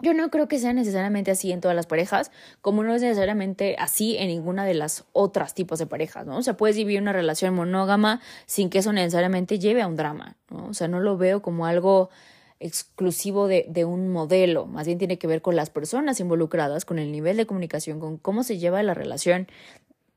Yo 0.00 0.12
no 0.12 0.28
creo 0.30 0.46
que 0.46 0.58
sea 0.58 0.74
necesariamente 0.74 1.30
así 1.30 1.52
en 1.52 1.62
todas 1.62 1.74
las 1.74 1.86
parejas, 1.86 2.30
como 2.60 2.82
no 2.82 2.94
es 2.94 3.00
necesariamente 3.00 3.76
así 3.78 4.18
en 4.18 4.28
ninguna 4.28 4.66
de 4.66 4.74
las 4.74 5.04
otras 5.12 5.54
tipos 5.54 5.78
de 5.78 5.86
parejas, 5.86 6.26
¿no? 6.26 6.36
O 6.36 6.42
sea, 6.42 6.56
puedes 6.56 6.76
vivir 6.76 7.00
una 7.00 7.14
relación 7.14 7.54
monógama 7.54 8.20
sin 8.44 8.68
que 8.68 8.78
eso 8.78 8.92
necesariamente 8.92 9.58
lleve 9.58 9.80
a 9.80 9.86
un 9.86 9.96
drama, 9.96 10.36
¿no? 10.50 10.66
O 10.66 10.74
sea, 10.74 10.86
no 10.88 11.00
lo 11.00 11.16
veo 11.16 11.40
como 11.40 11.64
algo 11.64 12.10
exclusivo 12.60 13.48
de, 13.48 13.66
de, 13.68 13.84
un 13.84 14.08
modelo, 14.08 14.66
más 14.66 14.86
bien 14.86 14.98
tiene 14.98 15.18
que 15.18 15.26
ver 15.26 15.42
con 15.42 15.56
las 15.56 15.70
personas 15.70 16.20
involucradas, 16.20 16.84
con 16.84 16.98
el 16.98 17.12
nivel 17.12 17.36
de 17.36 17.46
comunicación, 17.46 18.00
con 18.00 18.16
cómo 18.16 18.42
se 18.42 18.58
lleva 18.58 18.82
la 18.82 18.94
relación 18.94 19.46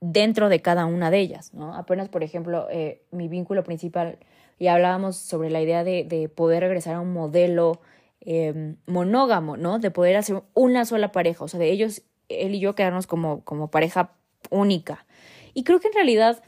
dentro 0.02 0.49
de 0.49 0.62
cada 0.62 0.86
una 0.86 1.12
de 1.12 1.19
ellas, 1.19 1.54
¿no? 1.54 1.73
Apenas, 1.75 2.10
por 2.10 2.23
ejemplo, 2.23 2.67
eh, 2.71 3.02
mi 3.12 3.28
vínculo 3.28 3.63
principal, 3.63 4.17
y 4.58 4.67
hablábamos 4.67 5.15
sobre 5.15 5.49
la 5.49 5.62
idea 5.62 5.84
de, 5.84 6.04
de 6.04 6.30
poder 6.30 6.62
regresar 6.62 6.95
a 6.95 7.02
un 7.02 7.13
modelo 7.13 7.80
em, 8.21 8.75
monógamo, 8.86 9.58
¿no? 9.58 9.80
De 9.80 9.91
poder 9.91 10.17
hacer 10.17 10.41
una 10.54 10.86
sola 10.86 11.12
pareja, 11.12 11.43
o 11.43 11.47
sea, 11.47 11.60
de 11.60 11.71
ellos, 11.71 12.04
él 12.28 12.56
y 12.56 12.60
yo 12.60 12.75
quedarnos 12.75 13.08
como, 13.08 13.43
como 13.43 13.71
pareja 13.71 14.13
única. 14.49 15.06
Y 15.54 15.63
creo 15.63 15.80
que 15.80 15.88
en 15.88 15.93
realidad 15.93 16.43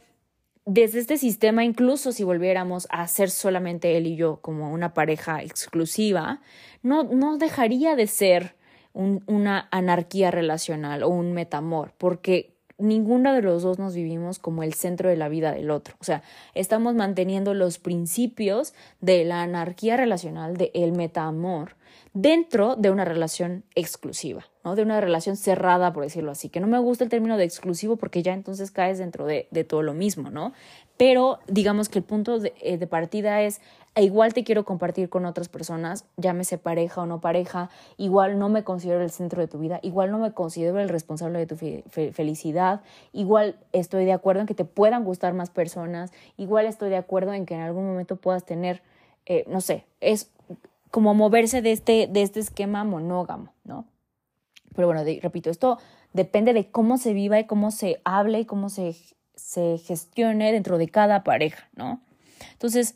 desde 0.65 1.00
este 1.00 1.17
sistema, 1.17 1.63
incluso 1.63 2.12
si 2.12 2.24
volviéramos 2.24 2.88
a 2.91 3.08
ser 3.08 3.30
solamente 3.30 3.97
él 3.97 4.08
y 4.08 4.15
yo 4.15 4.38
como 4.41 4.71
una 4.71 4.93
pareja 4.93 5.41
exclusiva, 5.41 6.41
no, 6.84 7.38
dejaría 7.38 7.95
de 7.95 8.08
ser 8.08 8.56
una 8.93 9.67
anarquía 9.71 10.32
relacional 10.32 11.04
o 11.04 11.10
un 11.10 11.34
metamor, 11.34 11.93
porque 11.97 12.51
ninguno 12.82 13.34
de 13.34 13.41
los 13.41 13.63
dos 13.63 13.80
nos 13.80 13.96
vivimos 13.96 14.39
como 14.39 14.63
el 14.63 14.74
centro 14.74 15.10
de 15.10 15.17
la 15.17 15.30
vida 15.30 15.54
del 15.54 15.72
otro. 15.72 15.96
O 16.00 16.04
sea, 16.04 16.24
estamos 16.54 16.96
manteniendo 16.96 17.54
los 17.54 17.80
principios 17.80 18.74
de 19.00 19.24
la 19.26 19.41
anarquía 19.41 19.98
relacional, 19.98 20.58
de 20.58 20.72
el 20.74 20.91
metamor, 20.91 21.76
dentro 22.13 22.76
de 22.76 22.91
una 22.91 23.06
relación 23.06 23.63
exclusiva, 23.76 24.46
¿no? 24.63 24.76
De 24.76 24.84
una 24.84 25.00
relación 25.00 25.38
cerrada, 25.38 25.94
por 25.94 26.04
decirlo 26.04 26.32
así, 26.32 26.50
que 26.50 26.60
no 26.60 26.67
me 26.67 26.80
gusta 26.80 27.04
el 27.04 27.10
término 27.10 27.38
de 27.38 27.46
exclusivo 27.46 27.96
porque 27.96 28.22
ya 28.22 28.34
entonces 28.34 28.72
caes 28.72 28.98
dentro 28.98 29.26
de, 29.26 29.48
de 29.52 29.63
todo 29.63 29.82
lo 29.82 29.94
mismo, 29.94 30.30
¿no? 30.30 30.54
Pero 30.98 31.39
digamos 31.48 31.89
que 31.89 32.00
el 32.00 32.06
punto 32.06 32.39
de, 32.39 32.54
eh, 32.62 32.78
de 32.78 32.88
partida 32.88 33.41
es 33.41 33.62
e 33.93 34.04
igual 34.04 34.34
te 34.34 34.43
quiero 34.43 34.63
compartir 34.63 35.10
con 35.10 35.25
otras 35.25 35.49
personas, 35.49 36.06
llámese 36.15 36.58
pareja 36.58 37.01
o 37.01 37.06
no 37.06 37.19
pareja, 37.19 37.69
igual 37.97 38.39
no 38.39 38.47
me 38.47 38.63
considero 38.63 39.01
el 39.01 39.12
centro 39.12 39.41
de 39.41 39.47
tu 39.47 39.60
vida, 39.60 39.80
igual 39.84 40.12
no 40.12 40.17
me 40.17 40.32
considero 40.32 40.80
el 40.80 40.88
responsable 40.88 41.39
de 41.39 41.47
tu 41.47 41.58
felicidad, 42.13 42.82
igual 43.12 43.58
estoy 43.73 44.06
de 44.06 44.13
acuerdo 44.13 44.41
en 44.41 44.47
que 44.47 44.54
te 44.54 44.63
puedan 44.63 45.04
gustar 45.04 45.34
más 45.34 45.49
personas, 45.49 46.12
igual 46.38 46.67
estoy 46.67 46.89
de 46.89 46.97
acuerdo 46.97 47.34
en 47.34 47.45
que 47.45 47.56
en 47.56 47.62
algún 47.62 47.86
momento 47.86 48.15
puedas 48.15 48.45
tener, 48.45 48.82
eh, 49.25 49.43
no 49.47 49.60
sé, 49.60 49.86
es 49.99 50.32
como 50.89 51.13
moverse 51.13 51.62
de 51.62 51.73
este, 51.73 52.08
de 52.08 52.21
este 52.21 52.39
esquema 52.39 52.86
monógamo, 52.86 53.54
¿no? 53.65 53.86
Pero 54.73 54.88
bueno, 54.88 55.04
repito, 55.21 55.49
esto 55.49 55.80
depende 56.13 56.54
de 56.54 56.69
cómo 56.69 56.97
se 56.97 57.13
viva 57.13 57.39
y 57.39 57.45
cómo 57.45 57.71
se 57.71 57.99
hable 58.06 58.39
y 58.39 58.45
cómo 58.45 58.69
se, 58.69 58.95
se 59.36 59.77
gestione 59.80 60.54
dentro 60.54 60.77
de 60.77 60.88
cada 60.88 61.23
pareja, 61.25 61.67
¿no? 61.75 61.99
Entonces, 62.54 62.95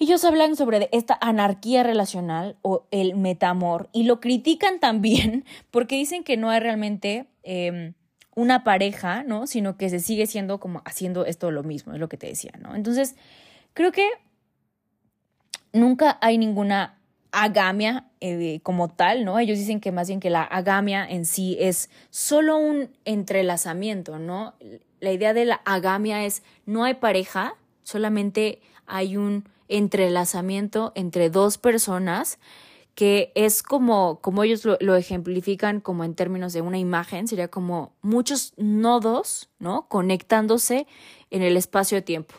ellos 0.00 0.24
hablan 0.24 0.56
sobre 0.56 0.88
esta 0.92 1.16
anarquía 1.20 1.82
relacional 1.82 2.56
o 2.62 2.86
el 2.90 3.14
metamor 3.16 3.90
y 3.92 4.04
lo 4.04 4.18
critican 4.18 4.80
también 4.80 5.44
porque 5.70 5.96
dicen 5.96 6.24
que 6.24 6.36
no 6.38 6.50
hay 6.50 6.60
realmente 6.60 7.26
em, 7.42 7.92
una 8.34 8.64
pareja, 8.64 9.22
¿no? 9.22 9.46
Sino 9.46 9.76
que 9.76 9.90
se 9.90 10.00
sigue 10.00 10.26
siendo 10.26 10.58
como 10.58 10.80
haciendo 10.86 11.26
esto 11.26 11.50
lo 11.50 11.62
mismo, 11.62 11.92
es 11.92 12.00
lo 12.00 12.08
que 12.08 12.16
te 12.16 12.28
decía, 12.28 12.52
¿no? 12.58 12.74
Entonces, 12.74 13.14
creo 13.74 13.92
que 13.92 14.08
nunca 15.74 16.18
hay 16.22 16.38
ninguna 16.38 16.98
agamia 17.32 18.08
eh, 18.20 18.60
como 18.62 18.88
tal, 18.88 19.26
¿no? 19.26 19.38
Ellos 19.38 19.58
dicen 19.58 19.80
que 19.80 19.92
más 19.92 20.08
bien 20.08 20.18
que 20.18 20.30
la 20.30 20.42
agamia 20.42 21.04
en 21.06 21.26
sí 21.26 21.58
es 21.60 21.90
solo 22.08 22.56
un 22.56 22.90
entrelazamiento, 23.04 24.18
¿no? 24.18 24.54
La 25.00 25.12
idea 25.12 25.34
de 25.34 25.44
la 25.44 25.60
agamia 25.66 26.24
es 26.24 26.42
no 26.64 26.84
hay 26.84 26.94
pareja, 26.94 27.54
solamente 27.82 28.60
hay 28.90 29.16
un 29.16 29.48
entrelazamiento 29.68 30.92
entre 30.94 31.30
dos 31.30 31.56
personas 31.56 32.38
que 32.94 33.32
es 33.34 33.62
como, 33.62 34.20
como 34.20 34.42
ellos 34.42 34.64
lo, 34.64 34.96
ejemplifican 34.96 35.80
como 35.80 36.04
en 36.04 36.14
términos 36.14 36.52
de 36.52 36.60
una 36.60 36.78
imagen, 36.78 37.28
sería 37.28 37.48
como 37.48 37.94
muchos 38.02 38.52
nodos, 38.58 39.48
¿no? 39.58 39.88
Conectándose 39.88 40.86
en 41.30 41.42
el 41.42 41.56
espacio 41.56 41.96
de 41.96 42.02
tiempo. 42.02 42.34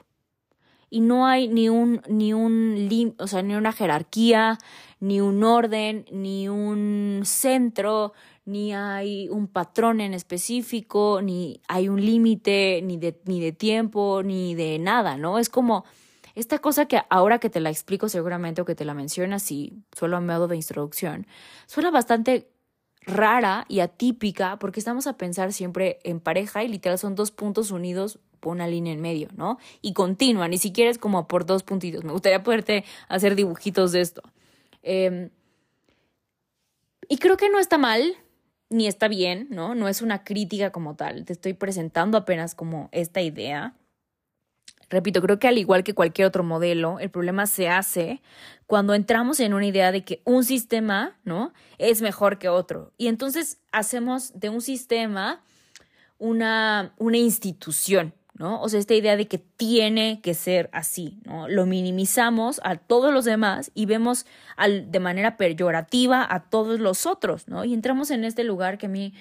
Y 0.90 1.00
no 1.00 1.26
hay 1.26 1.48
ni 1.48 1.70
un, 1.70 2.02
ni 2.10 2.34
un, 2.34 3.16
o 3.18 3.28
sea, 3.28 3.42
ni 3.42 3.56
una 3.56 3.72
jerarquía, 3.72 4.60
ni 5.00 5.22
un 5.22 5.44
orden, 5.44 6.06
ni 6.12 6.50
un 6.50 7.22
centro, 7.24 8.14
ni 8.46 8.74
hay 8.74 9.30
un 9.30 9.48
patrón 9.48 10.02
en 10.02 10.14
específico, 10.14 11.22
ni 11.24 11.62
hay 11.70 11.88
un 11.88 12.06
límite, 12.06 12.82
ni 12.84 12.98
de, 12.98 13.20
ni 13.26 13.40
de 13.40 13.54
tiempo, 13.54 14.22
ni 14.22 14.54
de 14.54 14.78
nada, 14.80 15.16
¿no? 15.16 15.40
Es 15.40 15.50
como 15.50 15.86
esta 16.36 16.60
cosa 16.60 16.86
que 16.86 17.02
ahora 17.10 17.40
que 17.40 17.50
te 17.50 17.60
la 17.60 17.70
explico 17.70 18.10
seguramente 18.10 18.62
o 18.62 18.66
que 18.66 18.76
te 18.76 18.86
la 18.86 18.94
mencionas 18.94 19.52
y 19.52 19.74
solo 19.96 20.18
a 20.18 20.22
modo 20.22 20.48
de 20.48 20.56
introducción, 20.56 21.28
suena 21.66 21.92
bastante 21.92 22.50
rara 23.02 23.66
y 23.68 23.80
atípica 23.80 24.60
porque 24.60 24.80
estamos 24.80 25.08
a 25.08 25.18
pensar 25.18 25.54
siempre 25.54 26.00
en 26.04 26.20
pareja 26.20 26.64
y 26.64 26.68
literal 26.68 26.98
son 26.98 27.16
dos 27.16 27.32
puntos 27.32 27.72
unidos 27.72 28.20
por 28.40 28.54
una 28.54 28.68
línea 28.68 28.94
en 28.94 29.02
medio, 29.02 29.30
¿no? 29.36 29.60
Y 29.82 29.94
continua, 29.94 30.48
ni 30.48 30.58
siquiera 30.58 30.90
es 30.90 30.98
como 30.98 31.28
por 31.28 31.46
dos 31.46 31.64
puntitos. 31.64 32.04
Me 32.04 32.12
gustaría 32.12 32.44
poderte 32.44 32.84
hacer 33.08 33.36
dibujitos 33.36 33.92
de 33.92 34.02
esto. 34.02 34.24
Em, 34.82 35.30
y 37.08 37.18
creo 37.18 37.38
que 37.38 37.50
no 37.50 37.60
está 37.60 37.78
mal, 37.78 38.16
ni 38.70 38.88
está 38.88 39.08
bien, 39.08 39.48
¿no? 39.52 39.76
No 39.76 39.88
es 39.88 40.02
una 40.02 40.24
crítica 40.24 40.72
como 40.72 40.96
tal. 40.96 41.26
Te 41.26 41.34
estoy 41.34 41.54
presentando 41.54 42.18
apenas 42.18 42.56
como 42.56 42.90
esta 42.92 43.22
idea. 43.22 43.76
Repito, 44.92 45.22
creo 45.22 45.40
que 45.40 45.48
al 45.48 45.58
igual 45.58 45.84
que 45.84 45.94
cualquier 45.94 46.28
otro 46.28 46.44
modelo, 46.44 47.00
el 47.00 47.10
problema 47.10 47.48
se 47.48 47.70
hace 47.70 48.22
cuando 48.68 48.94
entramos 48.94 49.40
en 49.40 49.54
una 49.54 49.66
idea 49.66 49.92
de 49.92 50.04
que 50.04 50.22
un 50.26 50.44
sistema, 50.44 51.18
¿no? 51.24 51.54
Es 51.78 52.02
mejor 52.02 52.38
que 52.38 52.50
otro. 52.50 52.92
Y 52.98 53.08
entonces 53.08 53.60
hacemos 53.72 54.38
de 54.38 54.50
un 54.50 54.62
sistema 54.62 55.42
una, 56.20 56.94
una 56.98 57.18
institución, 57.18 58.14
¿no? 58.34 58.62
O 58.62 58.68
sea, 58.68 58.80
esta 58.80 58.94
idea 58.94 59.16
de 59.16 59.28
que 59.28 59.38
tiene 59.38 60.20
que 60.22 60.34
ser 60.34 60.70
así, 60.74 61.20
¿no? 61.24 61.48
Lo 61.48 61.66
minimizamos 61.66 62.60
a 62.64 62.76
todos 62.76 63.14
los 63.14 63.24
demás 63.24 63.72
y 63.74 63.86
vemos 63.86 64.26
al, 64.58 64.92
de 64.92 65.00
manera 65.00 65.38
peyorativa 65.38 66.28
a 66.30 66.50
todos 66.50 66.80
los 66.82 67.06
otros, 67.06 67.48
¿no? 67.48 67.64
Y 67.64 67.74
entramos 67.74 68.12
en 68.12 68.26
este 68.26 68.44
lugar 68.44 68.78
que 68.78 68.88
a 68.88 68.90
mí 68.90 69.14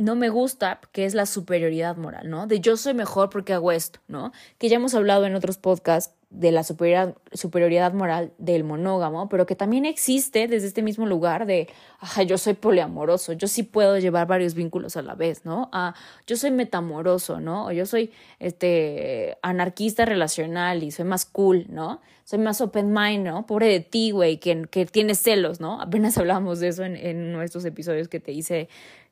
no 0.00 0.16
me 0.16 0.30
gusta, 0.30 0.80
que 0.92 1.04
es 1.04 1.12
la 1.12 1.26
superioridad 1.26 1.96
moral, 1.96 2.30
¿no? 2.30 2.46
De 2.46 2.60
yo 2.60 2.78
soy 2.78 2.94
mejor 2.94 3.28
porque 3.28 3.52
hago 3.52 3.70
esto, 3.70 4.00
¿no? 4.08 4.32
Que 4.56 4.70
ya 4.70 4.76
hemos 4.76 4.94
hablado 4.94 5.26
en 5.26 5.34
otros 5.34 5.58
podcasts 5.58 6.14
de 6.30 6.52
la 6.52 6.64
superioridad, 6.64 7.16
superioridad 7.32 7.92
moral 7.92 8.32
del 8.38 8.64
monógamo, 8.64 9.28
pero 9.28 9.44
que 9.44 9.56
también 9.56 9.84
existe 9.84 10.48
desde 10.48 10.68
este 10.68 10.82
mismo 10.82 11.04
lugar 11.04 11.44
de, 11.44 11.68
ajá, 11.98 12.22
yo 12.22 12.38
soy 12.38 12.54
poliamoroso, 12.54 13.34
yo 13.34 13.46
sí 13.46 13.62
puedo 13.62 13.98
llevar 13.98 14.26
varios 14.26 14.54
vínculos 14.54 14.96
a 14.96 15.02
la 15.02 15.14
vez, 15.14 15.44
¿no? 15.44 15.68
Ah, 15.72 15.94
yo 16.26 16.36
soy 16.36 16.50
metamoroso, 16.50 17.40
¿no? 17.40 17.66
O 17.66 17.72
yo 17.72 17.84
soy 17.84 18.10
este 18.38 19.36
anarquista 19.42 20.06
relacional 20.06 20.82
y 20.82 20.92
soy 20.92 21.04
más 21.04 21.26
cool, 21.26 21.66
¿no? 21.68 22.00
Soy 22.24 22.38
más 22.38 22.60
open 22.60 22.92
mind, 22.92 23.26
¿no? 23.26 23.44
Pobre 23.44 23.66
de 23.66 23.80
ti, 23.80 24.12
güey, 24.12 24.38
que, 24.38 24.66
que 24.70 24.86
tienes 24.86 25.18
celos, 25.18 25.60
¿no? 25.60 25.80
Apenas 25.80 26.16
hablábamos 26.18 26.60
de 26.60 26.68
eso 26.68 26.84
en, 26.84 26.96
en 26.96 27.32
nuestros 27.32 27.66
episodios 27.66 28.08
que 28.08 28.20
te 28.20 28.32
hice 28.32 28.68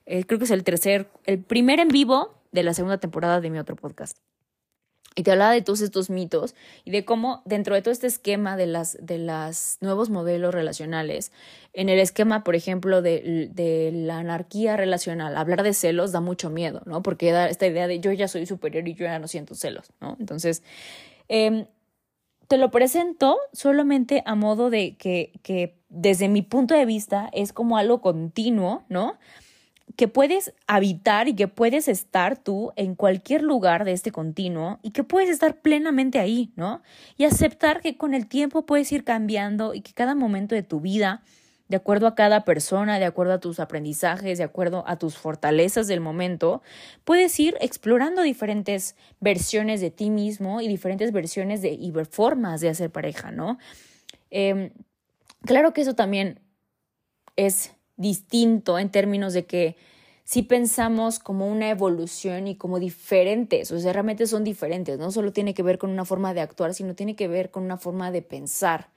eh, 0.08 0.24
creo 0.24 0.38
que 0.38 0.46
es 0.46 0.50
el 0.50 0.64
tercer, 0.64 1.10
el 1.24 1.42
primer 1.42 1.80
en 1.80 1.88
vivo 1.88 2.34
de 2.50 2.62
la 2.62 2.72
segunda 2.72 2.96
temporada 2.96 3.42
de 3.42 3.50
mi 3.50 3.58
otro 3.58 3.76
podcast. 3.76 4.16
Y 5.14 5.22
te 5.22 5.32
hablaba 5.32 5.52
de 5.52 5.62
todos 5.62 5.80
estos 5.80 6.10
mitos 6.10 6.54
y 6.84 6.92
de 6.92 7.04
cómo 7.04 7.42
dentro 7.44 7.74
de 7.74 7.82
todo 7.82 7.90
este 7.90 8.06
esquema 8.06 8.56
de 8.56 8.66
las 8.66 8.96
de 9.04 9.18
los 9.18 9.76
nuevos 9.80 10.10
modelos 10.10 10.54
relacionales, 10.54 11.32
en 11.72 11.88
el 11.88 11.98
esquema, 11.98 12.42
por 12.42 12.54
ejemplo, 12.54 13.02
de, 13.02 13.50
de, 13.52 13.90
la 13.92 14.18
anarquía 14.18 14.76
relacional, 14.76 15.36
hablar 15.36 15.62
de 15.62 15.74
celos 15.74 16.12
da 16.12 16.20
mucho 16.20 16.50
miedo, 16.50 16.82
¿no? 16.86 17.02
Porque 17.02 17.32
da 17.32 17.48
esta 17.48 17.66
idea 17.66 17.86
de 17.86 18.00
yo 18.00 18.12
ya 18.12 18.28
soy 18.28 18.46
superior 18.46 18.86
y 18.86 18.94
yo 18.94 19.04
ya 19.04 19.18
no 19.18 19.28
siento 19.28 19.56
celos, 19.56 19.90
¿no? 20.00 20.16
Entonces, 20.20 20.62
eh, 21.28 21.66
te 22.46 22.56
lo 22.56 22.70
presento 22.70 23.38
solamente 23.52 24.22
a 24.24 24.34
modo 24.36 24.70
de 24.70 24.96
que, 24.96 25.32
que 25.42 25.76
desde 25.88 26.28
mi 26.28 26.42
punto 26.42 26.74
de 26.74 26.86
vista 26.86 27.28
es 27.32 27.52
como 27.52 27.76
algo 27.76 28.00
continuo, 28.00 28.84
¿no? 28.88 29.18
Que 29.98 30.06
puedes 30.06 30.54
habitar 30.68 31.26
y 31.26 31.34
que 31.34 31.48
puedes 31.48 31.88
estar 31.88 32.38
tú 32.38 32.70
en 32.76 32.94
cualquier 32.94 33.42
lugar 33.42 33.84
de 33.84 33.90
este 33.90 34.12
continuo 34.12 34.78
y 34.80 34.92
que 34.92 35.02
puedes 35.02 35.28
estar 35.28 35.60
plenamente 35.60 36.20
ahí, 36.20 36.52
¿no? 36.54 36.82
Y 37.16 37.24
aceptar 37.24 37.80
que 37.80 37.96
con 37.96 38.14
el 38.14 38.28
tiempo 38.28 38.64
puedes 38.64 38.92
ir 38.92 39.02
cambiando 39.02 39.74
y 39.74 39.80
que 39.80 39.92
cada 39.94 40.14
momento 40.14 40.54
de 40.54 40.62
tu 40.62 40.80
vida, 40.80 41.24
de 41.66 41.78
acuerdo 41.78 42.06
a 42.06 42.14
cada 42.14 42.44
persona, 42.44 43.00
de 43.00 43.06
acuerdo 43.06 43.32
a 43.32 43.40
tus 43.40 43.58
aprendizajes, 43.58 44.38
de 44.38 44.44
acuerdo 44.44 44.84
a 44.86 45.00
tus 45.00 45.18
fortalezas 45.18 45.88
del 45.88 46.00
momento, 46.00 46.62
puedes 47.02 47.38
ir 47.40 47.56
explorando 47.60 48.22
diferentes 48.22 48.94
versiones 49.18 49.80
de 49.80 49.90
ti 49.90 50.10
mismo 50.10 50.60
y 50.60 50.68
diferentes 50.68 51.10
versiones 51.10 51.60
de 51.60 51.70
y 51.70 51.92
formas 52.08 52.60
de 52.60 52.68
hacer 52.68 52.92
pareja, 52.92 53.32
¿no? 53.32 53.58
Em, 54.30 54.70
claro 55.44 55.72
que 55.72 55.80
eso 55.80 55.96
también 55.96 56.38
es 57.34 57.72
distinto 57.98 58.78
en 58.78 58.90
términos 58.90 59.34
de 59.34 59.44
que 59.44 59.76
si 60.24 60.42
pensamos 60.42 61.18
como 61.18 61.48
una 61.48 61.70
evolución 61.70 62.48
y 62.48 62.56
como 62.56 62.78
diferentes, 62.78 63.70
o 63.72 63.78
sea, 63.78 63.92
realmente 63.92 64.26
son 64.26 64.44
diferentes, 64.44 64.98
no 64.98 65.10
solo 65.10 65.32
tiene 65.32 65.54
que 65.54 65.62
ver 65.62 65.78
con 65.78 65.90
una 65.90 66.04
forma 66.04 66.32
de 66.34 66.40
actuar, 66.40 66.74
sino 66.74 66.94
tiene 66.94 67.16
que 67.16 67.28
ver 67.28 67.50
con 67.50 67.64
una 67.64 67.76
forma 67.76 68.10
de 68.10 68.22
pensar. 68.22 68.90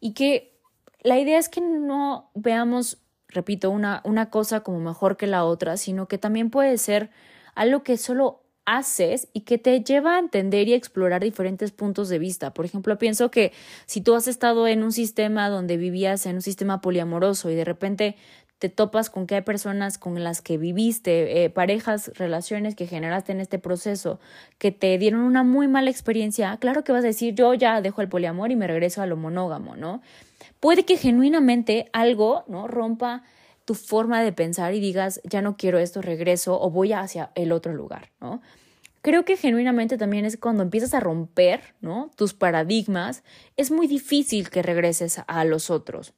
Y 0.00 0.12
que 0.12 0.58
la 1.02 1.18
idea 1.18 1.38
es 1.38 1.48
que 1.48 1.60
no 1.60 2.30
veamos, 2.34 2.98
repito, 3.28 3.70
una, 3.70 4.02
una 4.04 4.30
cosa 4.30 4.60
como 4.60 4.80
mejor 4.80 5.16
que 5.16 5.26
la 5.26 5.44
otra, 5.44 5.76
sino 5.76 6.08
que 6.08 6.18
también 6.18 6.50
puede 6.50 6.78
ser 6.78 7.10
algo 7.54 7.82
que 7.82 7.96
solo 7.96 8.45
haces 8.66 9.28
y 9.32 9.42
que 9.42 9.58
te 9.58 9.82
lleva 9.82 10.16
a 10.16 10.18
entender 10.18 10.68
y 10.68 10.74
explorar 10.74 11.22
diferentes 11.22 11.70
puntos 11.70 12.08
de 12.08 12.18
vista. 12.18 12.52
Por 12.52 12.64
ejemplo, 12.64 12.98
pienso 12.98 13.30
que 13.30 13.52
si 13.86 14.00
tú 14.00 14.14
has 14.14 14.28
estado 14.28 14.66
en 14.66 14.82
un 14.82 14.92
sistema 14.92 15.48
donde 15.48 15.76
vivías 15.76 16.26
en 16.26 16.36
un 16.36 16.42
sistema 16.42 16.80
poliamoroso 16.80 17.50
y 17.50 17.54
de 17.54 17.64
repente 17.64 18.16
te 18.58 18.68
topas 18.68 19.10
con 19.10 19.26
que 19.26 19.34
hay 19.34 19.42
personas 19.42 19.98
con 19.98 20.22
las 20.24 20.40
que 20.40 20.56
viviste, 20.56 21.44
eh, 21.44 21.50
parejas, 21.50 22.10
relaciones 22.14 22.74
que 22.74 22.86
generaste 22.86 23.32
en 23.32 23.40
este 23.40 23.58
proceso, 23.58 24.18
que 24.58 24.72
te 24.72 24.96
dieron 24.98 25.20
una 25.20 25.42
muy 25.42 25.68
mala 25.68 25.90
experiencia, 25.90 26.56
claro 26.56 26.82
que 26.82 26.92
vas 26.92 27.04
a 27.04 27.08
decir, 27.08 27.34
yo 27.34 27.52
ya 27.54 27.80
dejo 27.82 28.00
el 28.00 28.08
poliamor 28.08 28.50
y 28.50 28.56
me 28.56 28.66
regreso 28.66 29.02
a 29.02 29.06
lo 29.06 29.16
monógamo, 29.16 29.76
¿no? 29.76 30.00
Puede 30.58 30.84
que 30.84 30.96
genuinamente 30.96 31.90
algo, 31.92 32.44
¿no? 32.48 32.66
Rompa 32.66 33.24
tu 33.66 33.74
forma 33.74 34.22
de 34.22 34.32
pensar 34.32 34.72
y 34.72 34.80
digas, 34.80 35.20
ya 35.24 35.42
no 35.42 35.58
quiero 35.58 35.78
esto, 35.78 36.00
regreso 36.00 36.58
o 36.58 36.70
voy 36.70 36.94
hacia 36.94 37.30
el 37.34 37.52
otro 37.52 37.74
lugar, 37.74 38.12
¿no? 38.18 38.40
creo 39.06 39.24
que 39.24 39.36
genuinamente 39.36 39.98
también 39.98 40.24
es 40.24 40.36
cuando 40.36 40.64
empiezas 40.64 40.92
a 40.92 40.98
romper, 40.98 41.76
¿no? 41.80 42.10
Tus 42.16 42.34
paradigmas, 42.34 43.22
es 43.56 43.70
muy 43.70 43.86
difícil 43.86 44.50
que 44.50 44.62
regreses 44.62 45.20
a 45.28 45.44
los 45.44 45.70
otros. 45.70 46.12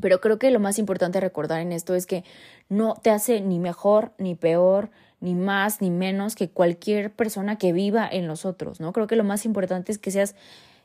Pero 0.00 0.20
creo 0.20 0.38
que 0.38 0.52
lo 0.52 0.60
más 0.60 0.78
importante 0.78 1.18
recordar 1.18 1.60
en 1.60 1.72
esto 1.72 1.96
es 1.96 2.06
que 2.06 2.22
no 2.68 2.94
te 2.94 3.10
hace 3.10 3.40
ni 3.40 3.58
mejor, 3.58 4.12
ni 4.18 4.36
peor, 4.36 4.90
ni 5.18 5.34
más, 5.34 5.80
ni 5.80 5.90
menos 5.90 6.36
que 6.36 6.48
cualquier 6.48 7.12
persona 7.12 7.58
que 7.58 7.72
viva 7.72 8.08
en 8.08 8.28
los 8.28 8.44
otros, 8.44 8.78
¿no? 8.78 8.92
Creo 8.92 9.08
que 9.08 9.16
lo 9.16 9.24
más 9.24 9.44
importante 9.44 9.90
es 9.90 9.98
que 9.98 10.12
seas, 10.12 10.36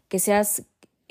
que 0.07 0.17
seas 0.17 0.63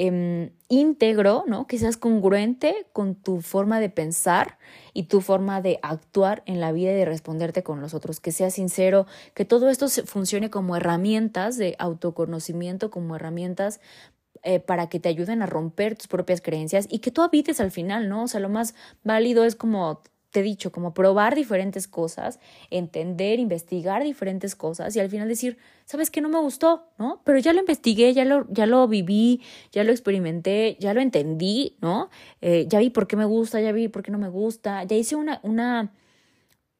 em, 0.03 0.51
íntegro, 0.69 1.45
¿no? 1.47 1.67
Que 1.67 1.77
seas 1.77 1.99
congruente 1.99 2.87
con 2.95 3.15
tu 3.15 3.43
forma 3.43 3.81
de 3.81 3.91
pensar 3.91 4.57
y 4.95 5.03
tu 5.05 5.21
forma 5.21 5.61
de 5.61 5.79
actuar 5.83 6.43
en 6.47 6.59
la 6.59 6.73
vida 6.73 6.93
y 6.93 6.95
de 6.95 7.05
responderte 7.05 7.63
con 7.63 7.83
los 7.83 7.93
otros, 7.93 8.19
que 8.19 8.33
seas 8.33 8.55
sincero, 8.55 9.07
que 9.35 9.45
todo 9.45 9.69
esto 9.69 9.89
funcione 10.07 10.49
como 10.49 10.75
herramientas 10.75 11.59
de 11.59 11.77
autoconocimiento, 11.79 12.91
como 12.91 13.17
herramientas 13.17 13.79
eh, 14.43 14.59
para 14.59 14.89
que 14.89 15.01
te 15.01 15.11
ayuden 15.11 15.43
a 15.43 15.47
romper 15.47 15.97
tus 15.97 16.09
propias 16.09 16.41
creencias 16.41 16.87
y 16.89 17.01
que 17.01 17.11
tú 17.11 17.21
habites 17.21 17.61
al 17.61 17.71
final, 17.71 18.09
¿no? 18.09 18.23
O 18.23 18.29
sea, 18.29 18.41
lo 18.41 18.49
más 18.49 18.75
válido 19.05 19.45
es 19.45 19.55
como 19.55 20.01
te 20.31 20.41
he 20.41 20.43
dicho, 20.43 20.71
como 20.71 20.95
probar 20.95 21.35
diferentes 21.35 21.89
cosas, 21.89 22.39
entender, 22.71 23.39
investigar 23.39 24.03
diferentes 24.03 24.55
cosas 24.55 24.95
y 24.95 25.01
al 25.01 25.09
final 25.09 25.29
decir, 25.29 25.59
¿sabes 25.85 26.11
qué 26.11 26.21
no 26.21 26.29
me 26.29 26.39
gustó? 26.39 26.85
¿No? 26.99 27.21
Pero 27.25 27.39
ya 27.39 27.53
lo 27.53 27.61
investigué, 27.61 28.15
ya 28.15 28.25
lo, 28.25 28.47
ya 28.49 28.67
lo 28.67 28.87
viví, 28.87 29.43
ya 29.73 29.85
lo 29.85 29.91
experimenté, 29.91 30.77
ya 30.79 30.95
lo 30.95 31.01
entendí, 31.01 31.77
¿no? 31.81 32.11
Eh, 32.41 32.67
ya 32.69 32.79
vi 32.79 32.91
por 32.91 33.07
qué 33.07 33.17
me 33.17 33.25
gusta, 33.25 33.61
ya 33.61 33.73
vi 33.73 33.89
por 33.89 34.03
qué 34.03 34.11
no 34.11 34.19
me 34.19 34.29
gusta, 34.29 34.85
ya 34.85 34.97
hice 34.97 35.17
una, 35.17 35.41
una, 35.43 35.93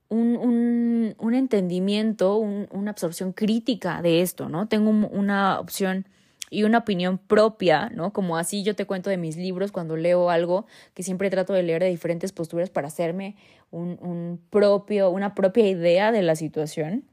un, 0.09 0.37
un, 0.37 1.15
un 1.19 1.35
entendimiento, 1.35 2.37
una 2.37 2.91
absorción 2.91 3.33
crítica 3.33 4.01
de 4.03 4.23
esto, 4.23 4.49
¿no? 4.49 4.69
Tengo 4.69 4.91
una 4.91 5.59
opción 5.59 6.07
y 6.51 6.65
una 6.65 6.79
opinión 6.79 7.19
propia, 7.19 7.89
¿no? 7.91 8.13
Como 8.13 8.37
así 8.37 8.63
yo 8.63 8.75
te 8.75 8.85
cuento 8.85 9.09
de 9.09 9.17
mis 9.17 9.37
libros 9.37 9.73
cuando 9.73 9.97
leo 9.97 10.29
algo, 10.29 10.67
que 10.95 11.03
siempre 11.03 11.31
trato 11.31 11.53
de 11.53 11.63
leer 11.63 11.83
de 11.83 11.89
diferentes 11.89 12.33
posturas 12.33 12.69
para 12.69 12.89
hacerme 12.89 13.37
un, 13.71 13.99
un 14.03 14.41
propio, 14.51 15.11
una 15.11 15.35
propia 15.35 15.69
idea 15.69 16.13
de 16.13 16.23
la 16.23 16.35
situación. 16.35 17.05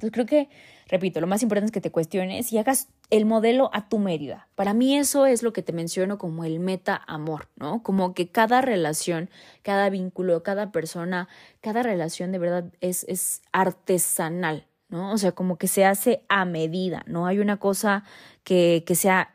Entonces 0.00 0.12
creo 0.14 0.24
que, 0.24 0.48
repito, 0.88 1.20
lo 1.20 1.26
más 1.26 1.42
importante 1.42 1.66
es 1.66 1.72
que 1.72 1.82
te 1.82 1.90
cuestiones 1.90 2.50
y 2.54 2.58
hagas 2.58 2.88
el 3.10 3.26
modelo 3.26 3.68
a 3.74 3.90
tu 3.90 3.98
medida. 3.98 4.48
Para 4.54 4.72
mí 4.72 4.96
eso 4.96 5.26
es 5.26 5.42
lo 5.42 5.52
que 5.52 5.62
te 5.62 5.74
menciono 5.74 6.16
como 6.16 6.44
el 6.44 6.58
meta 6.58 7.02
amor, 7.06 7.48
¿no? 7.56 7.82
Como 7.82 8.14
que 8.14 8.30
cada 8.30 8.62
relación, 8.62 9.28
cada 9.62 9.90
vínculo, 9.90 10.42
cada 10.42 10.72
persona, 10.72 11.28
cada 11.60 11.82
relación 11.82 12.32
de 12.32 12.38
verdad 12.38 12.72
es, 12.80 13.04
es 13.08 13.42
artesanal, 13.52 14.66
¿no? 14.90 15.12
O 15.12 15.18
sea, 15.18 15.32
como 15.32 15.56
que 15.56 15.68
se 15.68 15.84
hace 15.84 16.24
a 16.28 16.44
medida, 16.44 17.02
no 17.06 17.26
hay 17.26 17.38
una 17.38 17.58
cosa 17.58 18.04
que, 18.44 18.84
que 18.86 18.94
sea 18.94 19.34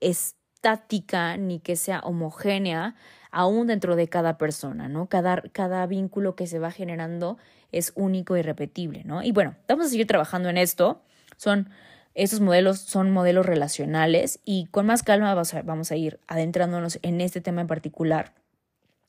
estática 0.00 1.36
ni 1.36 1.60
que 1.60 1.76
sea 1.76 2.00
homogénea 2.00 2.94
aún 3.30 3.66
dentro 3.66 3.96
de 3.96 4.08
cada 4.08 4.38
persona, 4.38 4.88
¿no? 4.88 5.08
Cada, 5.08 5.42
cada 5.52 5.86
vínculo 5.86 6.36
que 6.36 6.46
se 6.46 6.58
va 6.58 6.70
generando 6.70 7.38
es 7.72 7.92
único 7.94 8.36
y 8.36 8.42
repetible, 8.42 9.04
¿no? 9.04 9.22
Y 9.22 9.32
bueno, 9.32 9.56
vamos 9.68 9.86
a 9.86 9.88
seguir 9.90 10.06
trabajando 10.06 10.48
en 10.48 10.56
esto. 10.56 11.02
Son 11.36 11.68
esos 12.14 12.40
modelos 12.40 12.78
son 12.78 13.10
modelos 13.10 13.44
relacionales 13.44 14.40
y 14.44 14.66
con 14.70 14.86
más 14.86 15.02
calma 15.02 15.34
vamos 15.34 15.52
a, 15.52 15.62
vamos 15.62 15.92
a 15.92 15.96
ir 15.96 16.18
adentrándonos 16.26 16.98
en 17.02 17.20
este 17.20 17.42
tema 17.42 17.60
en 17.60 17.66
particular 17.66 18.32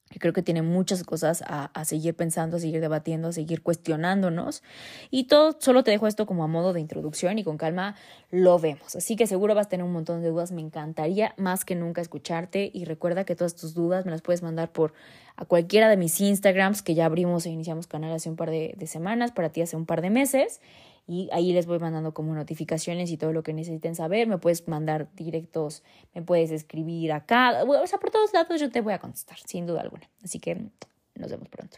que 0.10 0.20
creo 0.20 0.34
que 0.34 0.42
tiene 0.42 0.62
muchas 0.62 1.04
cosas 1.04 1.42
a, 1.42 1.66
a, 1.66 1.86
seguir 1.86 2.16
pensando, 2.16 2.58
a 2.58 2.60
seguir 2.60 2.80
debatiendo, 2.80 3.28
a 3.28 3.32
seguir 3.32 3.62
cuestionándonos. 3.62 4.64
Y 5.12 5.26
todo, 5.26 5.58
solo 5.60 5.84
te 5.84 5.92
dejo 5.92 6.08
esto 6.08 6.26
como 6.26 6.44
a 6.44 6.48
modo 6.48 6.74
de 6.74 6.80
introducción 6.80 7.38
y 7.40 7.44
con 7.44 7.58
calma 7.58 7.96
lo 8.32 8.58
vemos. 8.60 8.96
Así 8.96 9.16
que 9.16 9.28
seguro 9.28 9.56
vas 9.56 9.68
a 9.68 9.70
tener 9.70 9.86
un 9.86 9.92
montón 9.92 10.22
de 10.22 10.30
dudas. 10.30 10.52
Me 10.52 10.62
encantaría 10.62 11.34
más 11.38 11.66
que 11.66 11.76
nunca 11.76 12.02
escucharte 12.02 12.72
y 12.74 12.86
recuerda 12.86 13.26
que 13.26 13.36
todas 13.36 13.56
tus 13.56 13.74
dudas 13.74 14.06
me 14.06 14.12
las 14.12 14.22
puedes 14.22 14.42
mandar 14.42 14.72
por 14.72 14.94
a 15.36 15.46
cualquiera 15.46 15.88
de 15.88 15.98
mis 15.98 16.20
Instagrams 16.20 16.82
que 16.82 16.96
ya 16.96 17.06
abrimos 17.06 17.46
e 17.46 17.50
iniciamos 17.50 17.86
canal 17.86 18.12
hace 18.12 18.28
un 18.28 18.36
par 18.36 18.50
de, 18.50 18.74
de 18.76 18.88
semanas, 18.88 19.32
para 19.32 19.50
ti 19.50 19.62
hace 19.62 19.76
un 19.76 19.86
par 19.86 20.02
de 20.02 20.10
meses 20.10 20.62
y 21.08 21.30
ahí 21.32 21.54
les 21.54 21.66
voy 21.66 21.80
mandando 21.80 22.14
como 22.14 22.36
notificaciones 22.36 23.10
y 23.12 23.18
todo 23.18 23.32
lo 23.32 23.42
que 23.42 23.54
necesiten 23.54 23.96
saber. 23.96 24.28
Me 24.28 24.38
puedes 24.38 24.68
mandar 24.68 25.08
directos, 25.16 25.84
me 26.14 26.22
puedes 26.22 26.52
escribir 26.52 27.14
acá, 27.14 27.64
o 27.64 27.88
sea, 27.88 27.98
por 27.98 28.12
todos 28.12 28.34
lados 28.34 28.60
yo 28.60 28.70
te 28.70 28.82
voy 28.82 28.94
a 28.94 29.00
contestar, 29.00 29.38
sin 29.46 29.66
duda 29.66 29.82
alguna. 29.82 30.10
Así 30.24 30.40
que 30.40 30.70
nos 31.16 31.32
vemos 31.32 31.48
pronto. 31.50 31.78